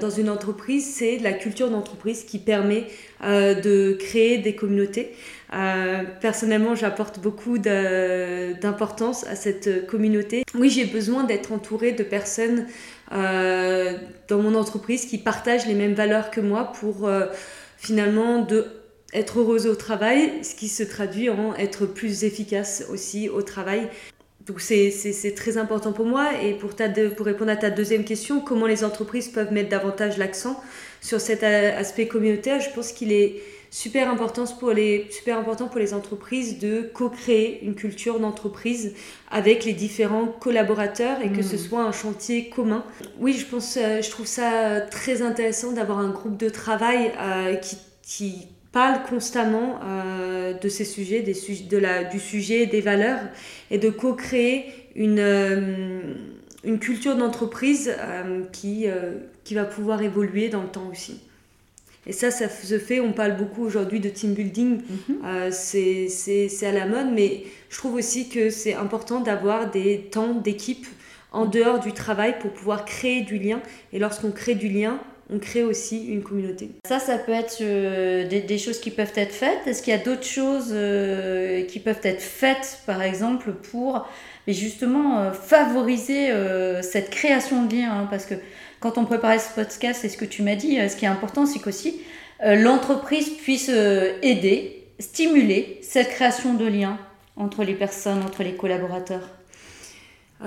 dans 0.00 0.10
une 0.10 0.28
entreprise, 0.28 0.84
c'est 0.94 1.18
la 1.18 1.32
culture 1.32 1.70
d'entreprise 1.70 2.24
qui 2.24 2.38
permet 2.38 2.84
de 3.22 3.96
créer 3.98 4.38
des 4.38 4.54
communautés. 4.54 5.12
Euh, 5.54 6.02
personnellement, 6.20 6.74
j'apporte 6.74 7.20
beaucoup 7.20 7.58
d'importance 7.58 9.26
à 9.26 9.36
cette 9.36 9.86
communauté. 9.86 10.44
Oui, 10.54 10.70
j'ai 10.70 10.84
besoin 10.84 11.24
d'être 11.24 11.52
entourée 11.52 11.92
de 11.92 12.02
personnes 12.02 12.66
euh, 13.12 13.96
dans 14.28 14.38
mon 14.38 14.54
entreprise 14.54 15.06
qui 15.06 15.18
partagent 15.18 15.66
les 15.66 15.74
mêmes 15.74 15.94
valeurs 15.94 16.30
que 16.30 16.40
moi 16.40 16.72
pour 16.72 17.06
euh, 17.06 17.26
finalement 17.78 18.40
de 18.40 18.66
être 19.12 19.38
heureuse 19.38 19.66
au 19.66 19.76
travail, 19.76 20.32
ce 20.42 20.54
qui 20.56 20.68
se 20.68 20.82
traduit 20.82 21.30
en 21.30 21.54
être 21.54 21.86
plus 21.86 22.24
efficace 22.24 22.84
aussi 22.90 23.28
au 23.28 23.40
travail. 23.42 23.88
Donc 24.46 24.60
c'est 24.60 25.34
très 25.34 25.58
important 25.58 25.92
pour 25.92 26.06
moi. 26.06 26.30
Et 26.42 26.54
pour, 26.54 26.74
ta 26.74 26.88
pour 26.88 27.26
répondre 27.26 27.50
à 27.50 27.56
ta 27.56 27.70
deuxième 27.70 28.04
question, 28.04 28.40
comment 28.40 28.66
les 28.66 28.84
entreprises 28.84 29.28
peuvent 29.28 29.52
mettre 29.52 29.68
davantage 29.68 30.18
l'accent 30.18 30.62
sur 31.00 31.20
cet 31.20 31.42
aspect 31.42 32.06
communautaire, 32.06 32.60
je 32.60 32.70
pense 32.70 32.92
qu'il 32.92 33.12
est 33.12 33.42
super 33.70 34.08
important 34.08 34.44
pour 34.46 34.70
les, 34.70 35.06
super 35.10 35.38
important 35.38 35.68
pour 35.68 35.78
les 35.78 35.92
entreprises 35.92 36.58
de 36.58 36.90
co-créer 36.94 37.62
une 37.62 37.74
culture 37.74 38.18
d'entreprise 38.18 38.94
avec 39.30 39.64
les 39.64 39.72
différents 39.72 40.26
collaborateurs 40.26 41.20
et 41.20 41.30
que 41.30 41.42
ce 41.42 41.56
hmm. 41.56 41.58
soit 41.58 41.82
un 41.82 41.92
chantier 41.92 42.48
commun. 42.48 42.84
Oui, 43.18 43.34
je 43.34 43.46
pense, 43.46 43.76
euh, 43.76 44.00
je 44.00 44.10
trouve 44.10 44.26
ça 44.26 44.80
très 44.80 45.22
intéressant 45.22 45.72
d'avoir 45.72 45.98
un 45.98 46.10
groupe 46.10 46.36
de 46.36 46.48
travail 46.48 47.12
euh, 47.20 47.54
qui, 47.56 47.76
qui 48.02 48.48
parle 48.76 49.02
constamment 49.08 49.80
euh, 49.82 50.52
de 50.52 50.68
ces 50.68 50.84
sujets, 50.84 51.22
des 51.22 51.34
de 51.70 51.78
la, 51.78 52.04
du 52.04 52.20
sujet 52.20 52.66
des 52.66 52.82
valeurs 52.82 53.20
et 53.70 53.78
de 53.78 53.88
co-créer 53.88 54.66
une, 54.94 55.24
une 56.62 56.78
culture 56.78 57.16
d'entreprise 57.16 57.96
qui, 58.52 58.86
qui 59.44 59.54
va 59.54 59.64
pouvoir 59.64 60.02
évoluer 60.02 60.50
dans 60.50 60.60
le 60.60 60.68
temps 60.68 60.88
aussi. 60.92 61.20
Et 62.06 62.12
ça, 62.12 62.30
ça 62.30 62.48
se 62.48 62.78
fait, 62.78 63.00
on 63.00 63.12
parle 63.12 63.36
beaucoup 63.36 63.64
aujourd'hui 63.64 63.98
de 63.98 64.08
team 64.08 64.34
building, 64.34 64.78
mhm. 64.78 65.16
euh, 65.24 65.50
c'est 65.50 66.66
à 66.66 66.72
la 66.72 66.86
mode, 66.86 67.12
mais 67.12 67.44
je 67.68 67.78
trouve 67.78 67.94
aussi 67.94 68.28
que 68.28 68.48
c'est 68.48 68.74
important 68.74 69.20
d'avoir 69.20 69.70
des 69.70 70.02
temps 70.02 70.34
d'équipe 70.34 70.86
en 71.32 71.46
dehors 71.46 71.80
du 71.80 71.92
travail 71.92 72.38
pour 72.38 72.52
pouvoir 72.52 72.84
créer 72.84 73.22
du 73.22 73.38
lien. 73.38 73.60
Et 73.92 73.98
lorsqu'on 73.98 74.30
crée 74.30 74.54
du 74.54 74.68
lien, 74.68 75.00
on 75.32 75.38
crée 75.38 75.64
aussi 75.64 76.06
une 76.06 76.22
communauté. 76.22 76.70
Ça, 76.86 76.98
ça 76.98 77.18
peut 77.18 77.32
être 77.32 77.58
euh, 77.60 78.28
des, 78.28 78.58
choses 78.58 78.78
qui 78.78 78.90
peuvent 78.90 79.12
être 79.16 79.32
faites. 79.32 79.66
Est-ce 79.66 79.82
qu'il 79.82 79.92
y 79.92 79.96
a 79.96 80.02
d'autres 80.02 80.24
choses 80.24 80.70
euh, 80.70 81.64
qui 81.64 81.80
peuvent 81.80 82.00
être 82.02 82.22
faites, 82.22 82.80
par 82.86 83.02
exemple, 83.02 83.52
pour 83.52 84.08
justement 84.46 85.32
favoriser 85.32 86.30
cette 86.82 87.10
création 87.10 87.64
de 87.64 87.74
lien 87.74 87.92
hein, 87.92 88.08
Parce 88.08 88.26
que 88.26 88.34
quand 88.80 88.98
on 88.98 89.04
préparait 89.04 89.38
ce 89.38 89.52
podcast, 89.54 90.00
c'est 90.02 90.08
ce 90.08 90.16
que 90.16 90.24
tu 90.24 90.42
m'as 90.42 90.54
dit, 90.54 90.78
euh, 90.78 90.88
ce 90.88 90.96
qui 90.96 91.06
est 91.06 91.08
important, 91.08 91.46
c'est 91.46 91.58
qu'aussi 91.58 92.00
euh, 92.44 92.56
l'entreprise 92.56 93.30
puisse 93.30 93.70
euh, 93.72 94.18
aider, 94.22 94.84
stimuler 94.98 95.78
cette 95.82 96.10
création 96.10 96.54
de 96.54 96.66
liens 96.66 96.98
entre 97.36 97.64
les 97.64 97.74
personnes, 97.74 98.22
entre 98.22 98.42
les 98.42 98.54
collaborateurs. 98.54 99.35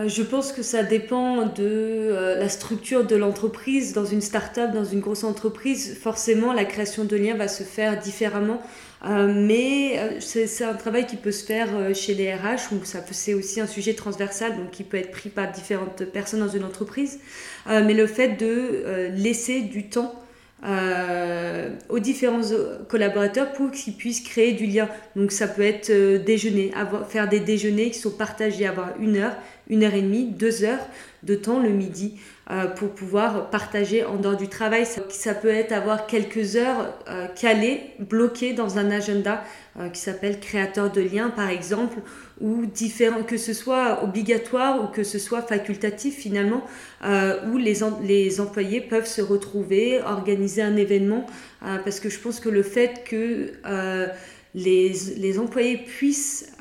Je 0.05 0.22
pense 0.22 0.51
que 0.51 0.62
ça 0.62 0.84
dépend 0.84 1.48
de 1.48 2.36
la 2.38 2.48
structure 2.48 3.05
de 3.05 3.15
l'entreprise. 3.15 3.93
Dans 3.93 4.05
une 4.05 4.22
start-up, 4.22 4.72
dans 4.72 4.86
une 4.86 5.00
grosse 5.00 5.24
entreprise, 5.24 5.98
forcément, 6.00 6.53
la 6.53 6.63
création 6.65 7.05
de 7.05 7.15
liens 7.15 7.36
va 7.36 7.48
se 7.48 7.63
faire 7.63 7.98
différemment. 8.00 8.62
mais 9.03 10.19
c'est 10.19 10.63
un 10.63 10.75
travail 10.75 11.08
qui 11.08 11.15
peut 11.15 11.31
se 11.31 11.43
faire 11.43 11.69
chez 11.96 12.13
les 12.13 12.31
RH, 12.34 12.72
donc 12.72 12.84
c'est 13.12 13.34
aussi 13.34 13.62
un 13.62 13.67
sujet 13.67 13.96
transversal, 13.96 14.58
donc 14.58 14.69
qui 14.69 14.84
peut 14.84 14.98
être 14.98 15.12
pris 15.12 15.29
par 15.29 15.51
différentes 15.51 16.05
personnes 16.05 16.41
dans 16.41 16.50
une 16.50 16.63
entreprise. 16.63 17.19
Euh, 17.67 17.84
mais 17.86 17.93
le 17.93 18.08
fait 18.08 18.29
de 18.29 18.46
euh, 18.86 19.10
laisser 19.10 19.62
du 19.62 19.89
temps 19.89 20.13
euh, 20.66 21.70
aux 21.88 22.00
différents 22.00 22.42
collaborateurs 22.89 23.54
pour 23.54 23.72
qu'ils 23.72 23.94
puissent 23.94 24.22
créer 24.22 24.54
du 24.54 24.66
lien. 24.66 24.89
Donc 25.16 25.32
ça 25.32 25.48
peut 25.48 25.62
être 25.62 25.92
déjeuner, 26.24 26.72
avoir, 26.75 27.08
faire 27.08 27.30
des 27.30 27.39
déjeuners 27.39 27.92
qui 27.92 28.00
sont 28.00 28.12
partagés, 28.12 28.68
avoir 28.68 28.94
une 29.00 29.18
heure, 29.18 29.36
une 29.70 29.84
heure 29.84 29.94
et 29.94 30.01
demie, 30.01 30.25
deux 30.25 30.63
heures 30.63 30.86
de 31.24 31.36
temps 31.36 31.60
le 31.60 31.70
midi 31.70 32.16
pour 32.78 32.89
pouvoir 32.89 33.51
partager 33.51 34.04
en 34.04 34.16
dehors 34.16 34.36
du 34.36 34.48
travail. 34.48 34.86
Ça, 34.86 35.01
ça 35.10 35.36
peut 35.36 35.50
être 35.50 35.72
avoir 35.72 36.08
quelques 36.08 36.56
heures 36.56 36.94
calées, 37.39 37.82
bloquées 38.00 38.54
dans 38.54 38.80
un 38.80 38.89
agenda 38.89 39.44
qui 39.94 40.01
s'appelle 40.01 40.39
créateur 40.39 40.92
de 40.92 41.01
liens 41.01 41.30
par 41.30 41.50
exemple, 41.50 42.00
ou 42.41 42.65
différents, 42.65 43.24
que 43.24 43.38
ce 43.38 43.53
soit 43.53 44.03
obligatoire 44.03 44.84
ou 44.84 44.88
que 44.88 45.03
ce 45.03 45.19
soit 45.19 45.41
facultatif 45.41 46.15
finalement, 46.15 46.63
euh, 47.03 47.38
où 47.51 47.58
les, 47.58 47.79
les 48.03 48.41
employés 48.41 48.81
peuvent 48.81 49.08
se 49.08 49.22
retrouver, 49.22 50.01
organiser 50.01 50.62
un 50.62 50.77
événement, 50.77 51.25
euh, 51.63 51.77
parce 51.84 52.00
que 52.00 52.10
je 52.10 52.19
pense 52.19 52.39
que 52.39 52.50
le 52.50 52.63
fait 52.63 53.03
que 53.05 53.53
euh, 53.65 54.08
les, 54.55 54.93
les, 55.17 55.39
employés 55.39 55.77
puissent 55.77 56.51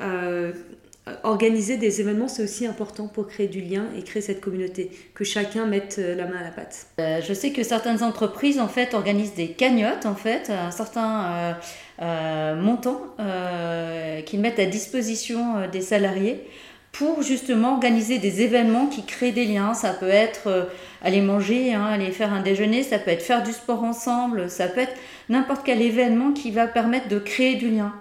organiser 1.22 1.76
des 1.76 2.00
événements, 2.00 2.28
c'est 2.28 2.42
aussi 2.42 2.66
important 2.66 3.06
pour 3.06 3.26
créer 3.28 3.48
du 3.48 3.60
lien 3.60 3.86
et 3.96 4.02
créer 4.02 4.22
cette 4.22 4.40
communauté, 4.40 4.90
que 5.14 5.24
chacun 5.24 5.66
mette 5.66 5.98
la 5.98 6.26
main 6.26 6.38
à 6.38 6.44
la 6.44 6.50
pâte. 6.50 6.86
je 6.98 7.32
sais 7.34 7.50
que 7.50 7.62
certaines 7.62 8.02
entreprises 8.02 8.60
en 8.60 8.68
fait 8.68 8.94
organisent 8.94 9.34
des 9.34 9.48
cagnottes 9.48 10.06
en 10.06 10.14
fait, 10.14 10.50
un 10.50 10.70
certain 10.70 11.56
euh, 12.00 12.54
montants 12.54 13.00
euh, 13.18 14.20
qu'ils 14.22 14.38
mettent 14.38 14.60
à 14.60 14.66
disposition 14.66 15.56
euh, 15.56 15.66
des 15.66 15.80
salariés 15.80 16.46
pour 16.92 17.22
justement 17.22 17.72
organiser 17.72 18.18
des 18.18 18.42
événements 18.42 18.86
qui 18.86 19.04
créent 19.04 19.32
des 19.32 19.44
liens. 19.44 19.74
Ça 19.74 19.92
peut 19.92 20.08
être 20.08 20.68
aller 21.02 21.20
manger, 21.20 21.74
hein, 21.74 21.84
aller 21.84 22.12
faire 22.12 22.32
un 22.32 22.40
déjeuner, 22.40 22.84
ça 22.84 23.00
peut 23.00 23.10
être 23.10 23.22
faire 23.22 23.42
du 23.42 23.52
sport 23.52 23.82
ensemble, 23.82 24.48
ça 24.48 24.68
peut 24.68 24.80
être 24.80 24.94
n'importe 25.28 25.62
quel 25.64 25.82
événement 25.82 26.32
qui 26.32 26.52
va 26.52 26.68
permettre 26.68 27.08
de 27.08 27.18
créer 27.18 27.56
du 27.56 27.68
lien. 27.68 27.92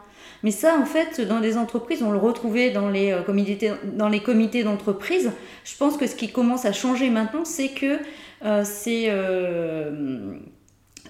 Mais 0.43 0.51
ça, 0.51 0.77
en 0.79 0.85
fait, 0.85 1.21
dans 1.21 1.39
les 1.39 1.57
entreprises, 1.57 2.03
on 2.03 2.11
le 2.11 2.17
retrouvait 2.17 2.71
dans 2.71 2.89
les, 2.89 3.11
euh, 3.11 3.21
comités, 3.21 3.71
dans 3.83 4.09
les 4.09 4.21
comités 4.21 4.63
d'entreprise. 4.63 5.31
Je 5.63 5.75
pense 5.77 5.97
que 5.97 6.07
ce 6.07 6.15
qui 6.15 6.31
commence 6.31 6.65
à 6.65 6.73
changer 6.73 7.09
maintenant, 7.09 7.45
c'est 7.45 7.69
que 7.69 7.99
euh, 8.45 8.63
euh, 8.87 10.37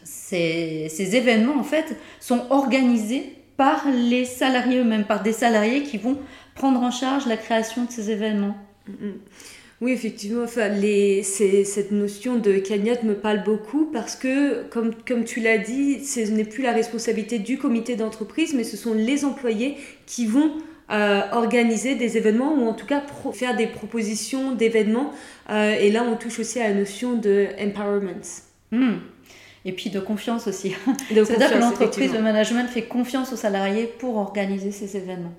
ces, 0.03 0.87
ces, 0.89 1.15
événements, 1.15 1.57
en 1.59 1.63
fait, 1.63 1.97
sont 2.19 2.45
organisés 2.49 3.33
par 3.57 3.85
les 3.89 4.25
salariés 4.25 4.79
eux-mêmes, 4.79 5.05
par 5.05 5.23
des 5.23 5.33
salariés 5.33 5.83
qui 5.83 5.97
vont 5.97 6.17
prendre 6.55 6.81
en 6.81 6.91
charge 6.91 7.25
la 7.25 7.37
création 7.37 7.85
de 7.85 7.91
ces 7.91 8.11
événements. 8.11 8.55
Mm, 8.87 8.91
mm. 8.91 9.13
Oui, 9.79 9.91
effectivement, 9.91 10.43
enfin, 10.43 10.69
les, 10.69 11.21
cette 11.21 11.91
notion 11.91 12.37
de 12.37 12.57
cagnotte 12.57 13.03
me 13.03 13.13
parle 13.13 13.43
beaucoup 13.43 13.85
parce 13.93 14.15
que, 14.15 14.63
comme, 14.69 14.91
comme 15.07 15.23
tu 15.23 15.39
l'as 15.39 15.59
dit, 15.59 16.03
ce 16.03 16.19
n'est 16.31 16.45
plus 16.45 16.63
la 16.63 16.71
responsabilité 16.71 17.37
du 17.37 17.59
comité 17.59 17.95
d'entreprise, 17.95 18.55
mais 18.55 18.63
ce 18.63 18.75
sont 18.75 18.95
les 18.95 19.23
employés 19.23 19.77
qui 20.07 20.25
vont 20.25 20.51
euh, 20.89 21.21
organiser 21.31 21.93
des 21.93 22.17
événements 22.17 22.55
ou 22.55 22.65
en 22.67 22.73
tout 22.73 22.87
cas 22.87 23.03
faire 23.33 23.55
des 23.55 23.67
propositions 23.67 24.53
d'événements. 24.53 25.11
Euh, 25.51 25.75
et 25.79 25.91
là, 25.91 26.03
on 26.03 26.15
touche 26.15 26.39
aussi 26.39 26.59
à 26.59 26.69
la 26.69 26.73
notion 26.73 27.15
de 27.15 27.47
empowerment. 27.61 28.23
Hmm. 28.71 28.95
Et 29.63 29.73
puis 29.73 29.91
de 29.91 29.99
confiance 29.99 30.47
aussi. 30.47 30.75
C'est-à-dire 31.09 31.51
que 31.51 31.57
l'entreprise, 31.59 32.13
le 32.13 32.21
management 32.21 32.67
fait 32.67 32.83
confiance 32.83 33.31
aux 33.31 33.37
salariés 33.37 33.85
pour 33.99 34.17
organiser 34.17 34.71
ces 34.71 34.97
événements. 34.97 35.33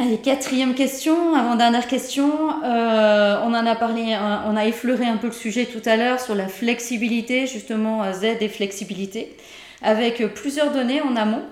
Allez, 0.00 0.18
quatrième 0.18 0.76
question, 0.76 1.34
avant-dernière 1.34 1.88
question. 1.88 2.62
Euh, 2.62 3.40
on 3.42 3.48
en 3.48 3.66
a 3.66 3.74
parlé, 3.74 4.16
on 4.46 4.56
a 4.56 4.64
effleuré 4.64 5.04
un 5.06 5.16
peu 5.16 5.26
le 5.26 5.32
sujet 5.32 5.66
tout 5.66 5.82
à 5.86 5.96
l'heure 5.96 6.20
sur 6.20 6.36
la 6.36 6.46
flexibilité, 6.46 7.48
justement 7.48 8.04
Z 8.12 8.36
et 8.40 8.48
flexibilité, 8.48 9.36
avec 9.82 10.24
plusieurs 10.34 10.70
données 10.70 11.02
en 11.02 11.16
amont. 11.16 11.42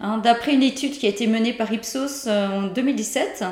Hein, 0.00 0.18
d'après 0.18 0.54
une 0.54 0.64
étude 0.64 0.98
qui 0.98 1.06
a 1.06 1.10
été 1.10 1.28
menée 1.28 1.52
par 1.52 1.72
Ipsos 1.72 2.26
euh, 2.26 2.48
en 2.48 2.62
2017, 2.62 3.44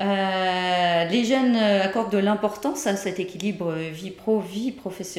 euh, 0.00 1.04
les 1.04 1.24
jeunes 1.24 1.54
accordent 1.54 2.10
de 2.10 2.18
l'importance 2.18 2.88
à 2.88 2.96
cet 2.96 3.20
équilibre 3.20 3.74
vie 3.92 4.10
pro, 4.10 4.40
vie, 4.40 4.74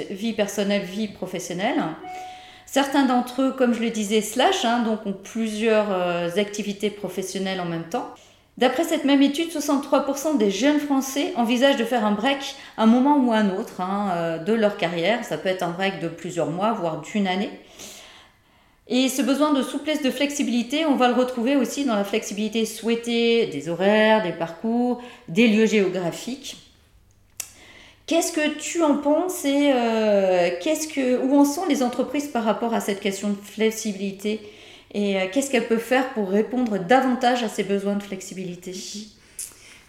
vie 0.10 0.34
personnelle, 0.34 0.84
vie 0.84 1.08
professionnelle. 1.08 1.82
Certains 2.66 3.06
d'entre 3.06 3.42
eux, 3.42 3.52
comme 3.54 3.74
je 3.74 3.80
le 3.80 3.90
disais, 3.90 4.20
slash, 4.20 4.66
hein, 4.66 4.84
donc 4.84 5.06
ont 5.06 5.14
plusieurs 5.14 6.38
activités 6.38 6.90
professionnelles 6.90 7.62
en 7.62 7.66
même 7.66 7.88
temps. 7.88 8.14
D'après 8.60 8.84
cette 8.84 9.06
même 9.06 9.22
étude, 9.22 9.50
63% 9.52 10.38
des 10.38 10.52
jeunes 10.52 10.82
Français 10.82 11.32
envisagent 11.38 11.78
de 11.78 11.86
faire 11.86 12.06
un 12.06 12.12
break 12.12 12.56
à 12.76 12.84
un 12.84 12.88
moment 12.88 13.18
ou 13.18 13.32
un 13.32 13.52
autre 13.58 13.80
hein, 13.80 14.12
euh, 14.12 14.38
de 14.38 14.52
leur 14.52 14.76
carrière. 14.76 15.24
Ça 15.24 15.38
peut 15.38 15.48
être 15.48 15.64
un 15.64 15.70
break 15.70 16.02
de 16.02 16.10
plusieurs 16.10 16.50
mois, 16.50 16.74
voire 16.74 17.00
d'une 17.00 17.26
année. 17.26 17.52
Et 18.90 19.08
ce 19.08 19.22
besoin 19.22 19.54
de 19.54 19.64
souplesse, 19.64 20.02
de 20.02 20.12
flexibilité, 20.12 20.86
on 20.86 20.98
va 20.98 21.08
le 21.08 21.14
retrouver 21.14 21.56
aussi 21.56 21.86
dans 21.86 21.96
la 21.96 22.04
flexibilité 22.04 22.66
souhaitée 22.66 23.46
des 23.46 23.70
horaires, 23.70 24.24
des 24.24 24.34
parcours, 24.34 25.02
des 25.30 25.48
lieux 25.48 25.66
géographiques. 25.66 26.58
Qu'est-ce 28.08 28.34
que 28.34 28.58
tu 28.60 28.84
en 28.84 28.98
penses 28.98 29.46
et 29.46 29.72
euh, 29.74 31.20
où 31.24 31.38
en 31.38 31.46
sont 31.46 31.66
les 31.66 31.82
entreprises 31.82 32.28
par 32.28 32.44
rapport 32.44 32.74
à 32.74 32.82
cette 32.82 33.00
question 33.00 33.30
de 33.30 33.38
flexibilité? 33.42 34.42
Et 34.92 35.18
euh, 35.18 35.26
qu'est-ce 35.32 35.52
qu'elle 35.52 35.68
peut 35.68 35.78
faire 35.78 36.10
pour 36.14 36.30
répondre 36.30 36.80
davantage 36.80 37.44
à 37.44 37.50
ses 37.50 37.64
besoins 37.64 37.96
de 37.96 38.04
flexibilité? 38.04 38.74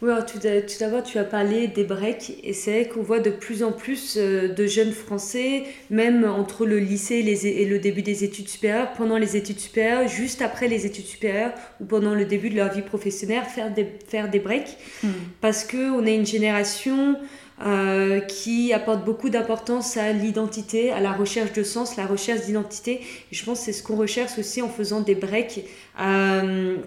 Oui, 0.03 0.13
tout, 0.27 0.39
d'abord, 0.81 1.03
tu 1.03 1.19
as 1.19 1.25
parlé 1.25 1.67
des 1.67 1.85
breaks, 1.85 2.33
et 2.43 2.55
c'est 2.55 2.71
vrai 2.71 2.89
qu'on 2.89 3.03
voit 3.03 3.21
de 3.21 3.29
plus 3.29 3.63
en 3.63 3.71
plus 3.71 4.17
euh, 4.17 4.49
de 4.49 4.67
jeunes 4.67 4.93
Français, 4.93 5.65
même 5.91 6.25
entre 6.25 6.65
le 6.65 6.79
lycée 6.79 7.17
et 7.17 7.67
le 7.67 7.79
début 7.79 8.01
des 8.01 8.25
études 8.25 8.49
supérieures, 8.49 8.93
pendant 8.95 9.19
les 9.19 9.37
études 9.37 9.61
supérieures, 9.61 10.09
juste 10.09 10.41
après 10.41 10.69
les 10.69 10.87
études 10.87 11.05
supérieures, 11.05 11.53
ou 11.81 11.85
pendant 11.85 12.15
le 12.15 12.25
début 12.25 12.49
de 12.49 12.57
leur 12.57 12.73
vie 12.73 12.81
professionnelle, 12.81 13.43
faire 13.45 13.71
des, 13.75 13.87
faire 14.09 14.31
des 14.31 14.39
breaks, 14.39 14.79
hmm. 15.03 15.09
parce 15.43 15.65
qu'on 15.65 16.07
est 16.07 16.15
une 16.15 16.27
génération 16.27 17.17
euh, 17.63 18.21
qui 18.21 18.73
apporte 18.73 19.05
beaucoup 19.05 19.29
d'importance 19.29 19.99
à 19.99 20.13
l'identité, 20.13 20.93
à 20.93 21.01
la 21.01 21.13
recherche 21.13 21.53
de 21.53 21.63
sens, 21.63 21.95
la 21.99 22.07
recherche 22.07 22.47
d'identité. 22.47 23.03
Je 23.33 23.45
pense 23.45 23.59
que 23.59 23.65
c'est 23.67 23.73
ce 23.75 23.83
qu'on 23.83 23.97
recherche 23.97 24.39
aussi 24.39 24.63
en 24.63 24.71
faisant 24.71 25.03
des 25.03 25.15
breaks. 25.15 25.67
Euh, 26.01 26.79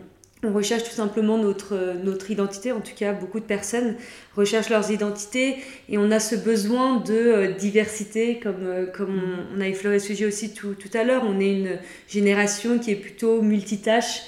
on 0.41 0.51
recherche 0.51 0.83
tout 0.83 0.95
simplement 0.95 1.37
notre, 1.37 1.93
notre 2.03 2.31
identité, 2.31 2.71
en 2.71 2.79
tout 2.79 2.95
cas 2.97 3.13
beaucoup 3.13 3.39
de 3.39 3.45
personnes 3.45 3.97
recherchent 4.35 4.71
leurs 4.71 4.89
identités 4.89 5.57
et 5.89 5.99
on 5.99 6.09
a 6.09 6.19
ce 6.19 6.35
besoin 6.35 6.97
de 6.97 7.13
euh, 7.13 7.51
diversité 7.51 8.39
comme, 8.39 8.87
comme 8.95 9.21
on, 9.55 9.61
a 9.61 9.67
effleuré 9.67 9.99
ce 9.99 10.07
sujet 10.07 10.25
aussi 10.25 10.55
tout, 10.55 10.73
tout 10.73 10.89
à 10.97 11.03
l'heure. 11.03 11.21
On 11.23 11.39
est 11.39 11.51
une 11.51 11.77
génération 12.07 12.79
qui 12.79 12.89
est 12.89 12.95
plutôt 12.95 13.43
multitâche. 13.43 14.23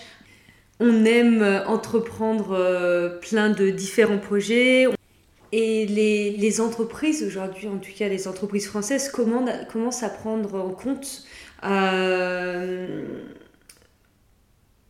On 0.79 1.05
aime 1.05 1.63
entreprendre 1.65 3.17
plein 3.21 3.49
de 3.49 3.71
différents 3.71 4.19
projets. 4.19 4.88
Et 5.51 5.86
les, 5.86 6.31
les 6.31 6.62
entreprises 6.62 7.23
aujourd'hui, 7.23 7.67
en 7.67 7.77
tout 7.77 7.91
cas 7.95 8.08
les 8.08 8.27
entreprises 8.27 8.67
françaises, 8.67 9.10
commencent 9.10 10.03
à 10.03 10.10
prendre 10.10 10.55
en 10.55 10.69
compte 10.71 11.23
euh, 11.63 13.03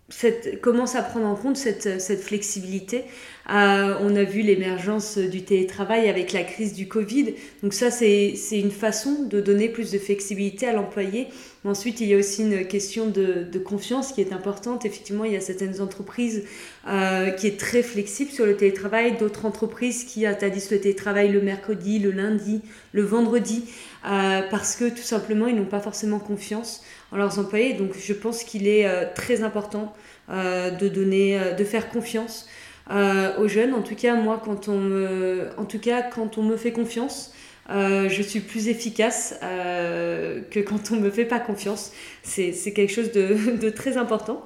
cette, 0.10 0.62
commence 0.62 0.96
à 0.96 1.02
prendre 1.02 1.26
en 1.26 1.36
compte 1.36 1.58
cette, 1.58 2.00
cette 2.00 2.22
flexibilité. 2.22 3.06
Euh, 3.50 3.96
on 4.02 4.16
a 4.16 4.24
vu 4.24 4.42
l'émergence 4.42 5.18
du 5.18 5.44
télétravail 5.44 6.10
avec 6.10 6.34
la 6.34 6.44
crise 6.44 6.74
du 6.74 6.88
Covid. 6.88 7.36
Donc 7.62 7.74
ça, 7.74 7.92
c'est 7.92 8.36
une 8.52 8.72
façon 8.72 9.24
de 9.24 9.40
donner 9.40 9.70
plus 9.70 9.92
de 9.92 10.00
flexibilité 10.00 10.68
à 10.68 10.74
l'employé. 10.74 11.28
Ensuite, 11.66 12.00
il 12.00 12.08
y 12.08 12.14
a 12.14 12.18
aussi 12.18 12.44
une 12.44 12.68
question 12.68 13.08
de, 13.08 13.44
de, 13.52 13.60
confiance 13.60 14.12
qui 14.12 14.22
est 14.22 14.34
importante. 14.34 14.86
Effectivement, 14.86 15.26
il 15.26 15.34
y 15.34 15.36
a 15.36 15.42
certaines 15.42 15.82
entreprises 15.82 16.44
euh, 16.88 17.32
qui 17.32 17.48
est 17.48 17.60
très 17.60 17.82
flexible 17.82 18.30
sur 18.30 18.46
le 18.46 18.56
télétravail, 18.56 19.18
d'autres 19.18 19.46
entreprises 19.46 20.04
qui 20.04 20.28
interdisent 20.28 20.70
le 20.70 20.80
télétravail 20.80 21.32
le 21.32 21.42
mercredi, 21.42 21.98
le 21.98 22.12
lundi, 22.12 22.62
le 22.92 23.02
vendredi, 23.02 23.66
euh, 24.06 24.42
parce 24.52 24.76
que 24.76 24.90
tout 24.90 24.98
simplement, 24.98 25.48
ils 25.48 25.56
n'ont 25.56 25.66
pas 25.66 25.80
forcément 25.80 26.20
confiance 26.20 26.84
en 27.12 27.18
leurs 27.18 27.40
employés. 27.40 27.74
Donc, 27.74 27.94
je 27.98 28.14
pense 28.14 28.44
qu'il 28.44 28.68
est 28.68 28.88
euh, 28.88 29.06
très 29.16 29.42
important 29.42 29.94
de 30.28 30.88
donner, 30.88 31.40
de 31.56 31.64
faire 31.64 31.88
confiance 31.90 32.48
aux 32.90 33.48
jeunes. 33.48 33.74
En 33.74 33.82
tout 33.82 33.96
cas, 33.96 34.16
moi, 34.16 34.42
quand 34.44 34.68
on 34.68 34.80
me, 34.80 35.50
en 35.58 35.66
tout 35.66 35.80
cas, 35.80 36.02
quand 36.02 36.38
on 36.38 36.44
me 36.44 36.58
fait 36.58 36.72
confiance, 36.72 37.34
je 37.70 38.22
suis 38.22 38.42
plus 38.42 38.68
efficace 38.68 39.36
que 39.42 40.60
quand 40.62 40.92
on 40.92 40.96
ne 40.96 41.02
me 41.02 41.10
fait 41.10 41.26
pas 41.26 41.40
confiance. 41.40 41.92
C'est 42.24 42.74
quelque 42.74 42.94
chose 42.94 43.12
de, 43.12 43.58
de 43.62 43.70
très 43.70 43.98
important. 43.98 44.44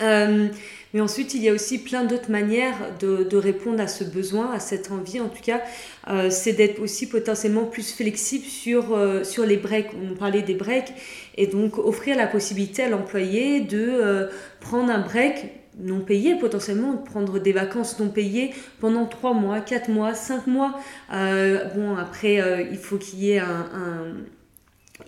Euh, 0.00 0.48
mais 0.92 1.00
ensuite, 1.00 1.34
il 1.34 1.42
y 1.42 1.48
a 1.48 1.52
aussi 1.52 1.78
plein 1.78 2.04
d'autres 2.04 2.30
manières 2.30 2.76
de, 2.98 3.22
de, 3.22 3.36
répondre 3.36 3.80
à 3.80 3.86
ce 3.86 4.02
besoin, 4.02 4.50
à 4.52 4.58
cette 4.58 4.90
envie. 4.90 5.20
En 5.20 5.28
tout 5.28 5.42
cas, 5.42 5.60
euh, 6.08 6.30
c'est 6.30 6.52
d'être 6.52 6.80
aussi 6.80 7.08
potentiellement 7.08 7.64
plus 7.64 7.94
flexible 7.94 8.44
sur, 8.44 8.94
euh, 8.94 9.22
sur 9.22 9.46
les 9.46 9.56
breaks. 9.56 9.90
On 9.94 10.14
parlait 10.14 10.42
des 10.42 10.54
breaks. 10.54 10.92
Et 11.36 11.46
donc, 11.46 11.78
offrir 11.78 12.16
la 12.16 12.26
possibilité 12.26 12.82
à 12.82 12.88
l'employé 12.88 13.60
de 13.60 14.28
prendre 14.60 14.90
un 14.90 15.00
break 15.00 15.59
non 15.78 16.00
payé 16.00 16.36
potentiellement, 16.36 16.96
prendre 16.96 17.38
des 17.38 17.52
vacances 17.52 17.98
non 17.98 18.08
payées 18.08 18.52
pendant 18.80 19.06
3 19.06 19.34
mois, 19.34 19.60
4 19.60 19.88
mois, 19.88 20.14
5 20.14 20.46
mois. 20.46 20.78
bon, 21.10 21.96
après, 21.96 22.66
il 22.70 22.78
faut 22.78 22.98
qu'il 22.98 23.20
y 23.20 23.32
ait 23.32 23.38
un, 23.38 23.66
un 23.74 24.14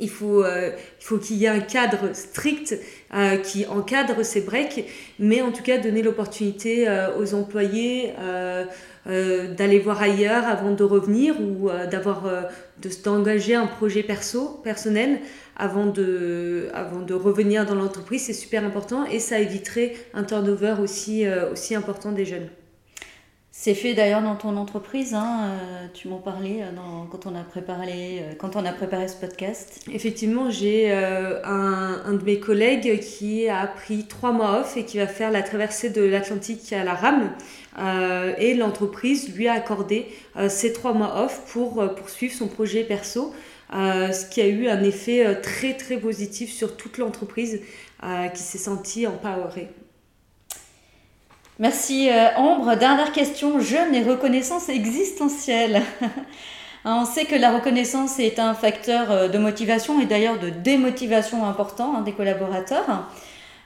il 0.01 0.11
faut, 0.11 0.45
euh, 0.45 0.71
il 1.01 1.05
faut 1.05 1.19
qu'il 1.19 1.37
y 1.37 1.45
ait 1.45 1.49
un 1.49 1.61
cadre 1.61 2.15
strict 2.15 2.79
euh, 3.15 3.37
qui 3.37 3.67
encadre 3.67 4.25
ces 4.25 4.41
breaks, 4.43 4.85
mais 5.19 5.43
en 5.43 5.53
tout 5.53 5.63
cas 5.63 5.79
donner 5.79 6.03
l'opportunité 6.03 6.89
euh, 6.89 7.17
aux 7.19 7.35
employés 7.35 8.13
d'aller 9.07 9.81
voir 9.81 10.01
ailleurs 10.01 10.47
avant 10.47 10.73
de 10.73 10.85
revenir 10.85 11.41
ou 11.41 11.69
d'avoir 11.91 12.23
d'engager 13.05 13.55
un 13.55 13.67
projet 13.67 14.03
perso, 14.03 14.61
personnel 14.63 15.19
avant 15.57 15.87
de, 15.87 16.69
avant 16.73 17.01
de 17.01 17.15
revenir 17.15 17.67
dans 17.67 17.75
l'entreprise. 17.75 18.23
C'est 18.27 18.33
super 18.33 18.65
important 18.65 19.05
et 19.05 19.19
ça 19.19 19.41
éviterait 19.41 19.95
un 20.15 20.23
turnover 20.23 20.77
aussi, 20.81 21.25
aussi 21.53 21.75
important 21.75 22.13
des 22.13 22.25
jeunes. 22.25 22.49
C'est 23.55 23.75
fait 23.75 23.93
d'ailleurs 23.93 24.23
dans 24.23 24.35
ton 24.35 24.57
entreprise, 24.57 25.13
hein, 25.13 25.51
euh, 25.51 25.87
tu 25.93 26.09
m'en 26.09 26.17
parlais 26.17 26.63
euh, 26.63 26.71
quand, 27.11 27.27
on 27.27 27.37
a 27.37 27.43
préparé, 27.43 28.21
euh, 28.21 28.33
quand 28.39 28.57
on 28.57 28.65
a 28.65 28.73
préparé 28.73 29.09
ce 29.09 29.17
podcast. 29.17 29.85
Effectivement, 29.93 30.51
j'ai 30.51 30.91
un, 30.91 32.01
un, 32.07 32.13
de 32.15 32.25
mes 32.25 32.41
collègues 32.41 32.99
qui 33.01 33.51
a 33.51 33.67
pris 33.67 34.07
trois 34.09 34.33
mois 34.33 34.61
off 34.61 34.79
et 34.79 34.87
qui 34.87 34.97
va 34.97 35.07
faire 35.07 35.31
la 35.31 35.43
traversée 35.43 35.91
de 35.91 36.03
l'Atlantique 36.03 36.73
à 36.73 36.83
la 36.83 36.95
rame. 36.95 37.31
Et 37.79 38.55
l'entreprise 38.55 39.35
lui 39.35 39.49
a 39.49 39.55
accordé 39.55 40.09
ces 40.49 40.73
trois 40.73 40.93
mois 40.93 41.25
off 41.25 41.43
pour 41.53 41.95
poursuivre 41.95 42.35
son 42.35 42.49
projet 42.49 42.85
perso. 42.85 43.33
ce 43.73 44.29
qui 44.29 44.41
a 44.43 44.47
eu 44.47 44.69
un 44.69 44.83
effet 44.83 45.41
très 45.41 45.75
très 45.75 45.97
positif 45.97 46.53
sur 46.53 46.77
toute 46.77 46.99
l'entreprise 46.99 47.61
qui 48.35 48.43
s'est 48.43 48.59
sentie 48.59 49.07
empowerée. 49.07 49.69
Merci 51.59 52.11
Ambre. 52.37 52.77
Dernière 52.77 53.13
question, 53.13 53.61
jeune 53.61 53.95
et 53.95 54.03
reconnaissance 54.03 54.69
existentielle. 54.69 55.83
On 56.85 57.05
sait 57.05 57.27
que 57.27 57.37
la 57.37 57.53
reconnaissance 57.53 58.19
est 58.19 58.41
un 58.41 58.55
facteur 58.55 59.31
de 59.31 59.39
motivation 59.39 60.01
et 60.01 60.07
d'ailleurs 60.07 60.41
de 60.41 60.51
démotivation 60.51 61.47
important 61.47 61.95
hein, 61.97 62.01
des 62.01 62.11
collaborateurs. 62.11 63.07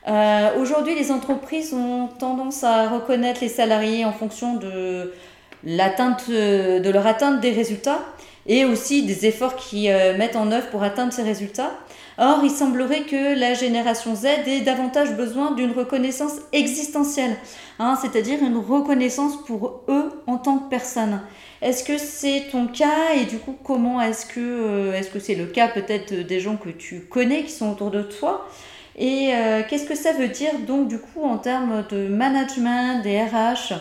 Aujourd'hui, 0.06 0.94
les 0.94 1.10
entreprises 1.10 1.74
ont 1.74 2.08
tendance 2.18 2.62
à 2.62 2.88
reconnaître 2.88 3.40
les 3.40 3.48
salariés 3.48 4.04
en 4.04 4.12
fonction 4.12 4.54
de 4.54 5.12
l'atteinte 5.64 6.30
de 6.30 6.90
leur 6.90 7.06
atteinte 7.06 7.40
des 7.40 7.50
résultats 7.50 8.00
et 8.48 8.64
aussi 8.64 9.04
des 9.04 9.26
efforts 9.26 9.56
qu'ils 9.56 9.90
euh, 9.90 10.16
mettent 10.16 10.36
en 10.36 10.50
œuvre 10.52 10.68
pour 10.68 10.82
atteindre 10.82 11.12
ces 11.12 11.22
résultats. 11.22 11.72
Or, 12.18 12.40
il 12.44 12.50
semblerait 12.50 13.02
que 13.02 13.38
la 13.38 13.52
génération 13.54 14.14
Z 14.14 14.24
ait 14.46 14.60
davantage 14.60 15.12
besoin 15.14 15.50
d'une 15.50 15.72
reconnaissance 15.72 16.36
existentielle, 16.52 17.36
hein, 17.78 17.98
c'est-à-dire 18.00 18.38
une 18.42 18.56
reconnaissance 18.56 19.44
pour 19.44 19.82
eux 19.88 20.22
en 20.26 20.38
tant 20.38 20.58
que 20.58 20.70
personne. 20.70 21.20
Est-ce 21.60 21.84
que 21.84 21.98
c'est 21.98 22.44
ton 22.50 22.68
cas 22.68 23.14
et 23.20 23.24
du 23.24 23.38
coup 23.38 23.56
comment 23.62 24.00
est-ce 24.00 24.24
que 24.26 24.40
euh, 24.40 24.92
est-ce 24.94 25.10
que 25.10 25.18
c'est 25.18 25.34
le 25.34 25.46
cas 25.46 25.68
peut-être 25.68 26.14
des 26.14 26.40
gens 26.40 26.56
que 26.56 26.70
tu 26.70 27.00
connais 27.00 27.42
qui 27.42 27.50
sont 27.50 27.70
autour 27.70 27.90
de 27.90 28.02
toi? 28.02 28.48
Et 28.96 29.34
euh, 29.34 29.62
qu'est-ce 29.68 29.86
que 29.86 29.94
ça 29.94 30.12
veut 30.12 30.28
dire 30.28 30.58
donc 30.66 30.88
du 30.88 30.98
coup 30.98 31.22
en 31.22 31.36
termes 31.36 31.84
de 31.90 32.08
management 32.08 33.02
des 33.02 33.20
RH 33.20 33.74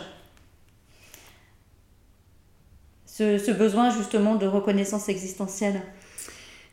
ce, 3.05 3.51
besoin 3.51 3.91
justement 3.91 4.35
de 4.35 4.45
reconnaissance 4.45 5.07
existentielle 5.07 5.81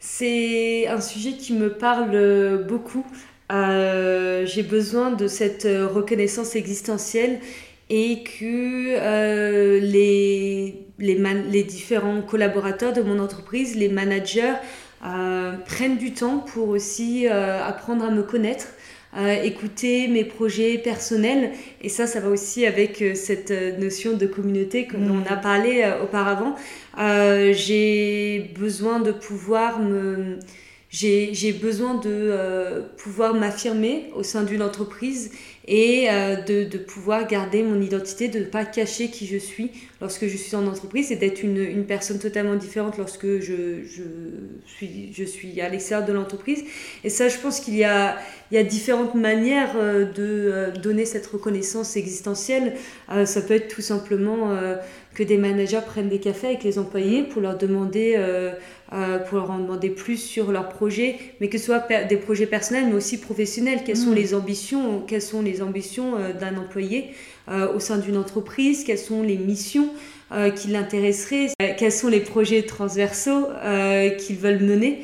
C'est 0.00 0.88
un 0.88 1.00
sujet 1.00 1.34
qui 1.34 1.52
me 1.52 1.78
parle 1.78 2.64
beaucoup. 2.66 3.06
Euh, 3.52 4.44
j'ai 4.44 4.64
besoin 4.64 5.12
de 5.12 5.28
cette 5.28 5.62
reconnaissance 5.64 6.56
existentielle 6.56 7.38
et 7.94 8.24
que 8.24 8.96
euh, 8.98 9.78
les, 9.78 10.86
les, 10.98 11.62
différents 11.62 12.22
collaborateurs 12.22 12.94
de 12.94 13.02
mon 13.02 13.18
entreprise, 13.18 13.76
les 13.76 13.90
managers, 13.90 14.54
euh, 15.04 15.52
prennent 15.66 15.98
du 15.98 16.12
temps 16.12 16.38
pour 16.38 16.68
aussi 16.68 17.26
apprendre 17.28 18.04
à 18.04 18.10
me 18.10 18.22
connaître, 18.22 18.68
écouter 19.44 20.08
mes 20.08 20.24
projets 20.24 20.78
personnels. 20.78 21.52
Et 21.82 21.88
ça, 21.88 22.06
ça 22.06 22.20
va 22.20 22.28
aussi 22.28 22.64
avec 22.64 23.02
euh, 23.02 23.14
cette 23.14 23.50
euh, 23.50 23.76
notion 23.76 24.16
de 24.16 24.26
communauté 24.26 24.88
dont 24.92 25.22
on 25.22 25.30
a 25.30 25.36
mm. 25.36 25.40
parlé 25.40 25.82
euh, 25.84 26.02
auparavant. 26.02 26.54
j'ai 26.96 28.52
besoin 28.58 29.00
de 29.00 29.12
pouvoir 29.12 29.80
me 29.80 30.38
j'ai 30.92 31.52
besoin 31.52 31.94
de 31.94 32.82
pouvoir 32.98 33.34
m'affirmer 33.34 34.10
au 34.14 34.22
sein 34.22 34.42
d'une 34.42 34.62
entreprise 34.62 35.30
et 35.66 36.08
de, 36.46 36.64
de, 36.64 36.78
pouvoir 36.78 37.26
garder 37.26 37.62
mon 37.62 37.80
identité, 37.80 38.28
de 38.28 38.40
ne 38.40 38.44
pas 38.44 38.64
cacher 38.64 39.08
qui 39.08 39.26
je 39.26 39.38
suis 39.38 39.70
lorsque 40.00 40.26
je 40.26 40.36
suis 40.36 40.54
en 40.54 40.66
entreprise 40.66 41.10
et 41.10 41.16
d'être 41.16 41.42
une, 41.42 41.56
une, 41.56 41.86
personne 41.86 42.18
totalement 42.18 42.56
différente 42.56 42.98
lorsque 42.98 43.40
je, 43.40 43.82
je 43.86 44.02
suis, 44.66 45.12
je 45.14 45.24
suis 45.24 45.60
à 45.60 45.68
l'extérieur 45.68 46.06
de 46.06 46.12
l'entreprise. 46.12 46.62
Et 47.04 47.10
ça, 47.10 47.28
je 47.28 47.38
pense 47.38 47.60
qu'il 47.60 47.76
y 47.76 47.84
a, 47.84 48.18
il 48.52 48.56
y 48.56 48.58
a 48.58 48.64
différentes 48.64 49.14
manières 49.14 49.74
de 49.74 50.12
euh, 50.18 50.70
donner 50.72 51.06
cette 51.06 51.26
reconnaissance 51.26 51.96
existentielle. 51.96 52.74
Euh, 53.10 53.24
ça 53.24 53.40
peut 53.40 53.54
être 53.54 53.74
tout 53.74 53.80
simplement 53.80 54.50
euh, 54.50 54.76
que 55.14 55.22
des 55.22 55.36
managers 55.36 55.80
prennent 55.86 56.08
des 56.08 56.20
cafés 56.20 56.48
avec 56.48 56.64
les 56.64 56.78
employés 56.78 57.22
pour 57.22 57.42
leur 57.42 57.58
demander, 57.58 58.18
pour 59.28 59.38
leur 59.38 59.50
en 59.50 59.58
demander 59.58 59.90
plus 59.90 60.16
sur 60.16 60.52
leurs 60.52 60.68
projets, 60.68 61.16
mais 61.40 61.48
que 61.48 61.58
ce 61.58 61.66
soit 61.66 61.86
des 62.08 62.16
projets 62.16 62.46
personnels, 62.46 62.86
mais 62.88 62.94
aussi 62.94 63.18
professionnels. 63.20 63.80
Quelles 63.84 63.96
sont 63.96 64.12
mm. 64.12 64.14
les 64.14 64.34
ambitions, 64.34 65.02
quelles 65.06 65.22
sont 65.22 65.42
les 65.42 65.62
ambitions 65.62 66.14
d'un 66.40 66.56
employé 66.56 67.10
au 67.48 67.78
sein 67.78 67.98
d'une 67.98 68.16
entreprise? 68.16 68.84
Quelles 68.84 68.98
sont 68.98 69.22
les 69.22 69.36
missions 69.36 69.90
qui 70.56 70.68
l'intéresseraient? 70.68 71.48
Quels 71.76 71.92
sont 71.92 72.08
les 72.08 72.20
projets 72.20 72.62
transversaux 72.62 73.48
qu'ils 74.18 74.36
veulent 74.36 74.62
mener? 74.62 75.00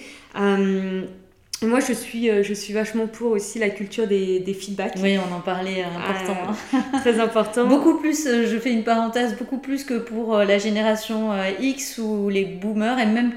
Moi, 1.62 1.80
je 1.80 1.92
suis, 1.92 2.30
euh, 2.30 2.44
je 2.44 2.54
suis 2.54 2.72
vachement 2.72 3.08
pour 3.08 3.32
aussi 3.32 3.58
la 3.58 3.68
culture 3.68 4.06
des, 4.06 4.38
des 4.38 4.54
feedbacks. 4.54 4.94
Oui, 5.02 5.18
on 5.18 5.34
en 5.34 5.40
parlait, 5.40 5.82
euh, 5.82 5.98
important. 5.98 6.52
Hein. 6.72 6.84
très 7.00 7.18
important. 7.18 7.66
beaucoup 7.66 7.98
plus, 7.98 8.26
euh, 8.26 8.46
je 8.46 8.58
fais 8.58 8.70
une 8.70 8.84
parenthèse, 8.84 9.36
beaucoup 9.36 9.58
plus 9.58 9.82
que 9.82 9.94
pour 9.94 10.36
la 10.36 10.58
génération 10.58 11.30
X 11.60 11.98
ou 11.98 12.28
les 12.28 12.44
boomers, 12.44 13.00
et 13.00 13.06
même 13.06 13.32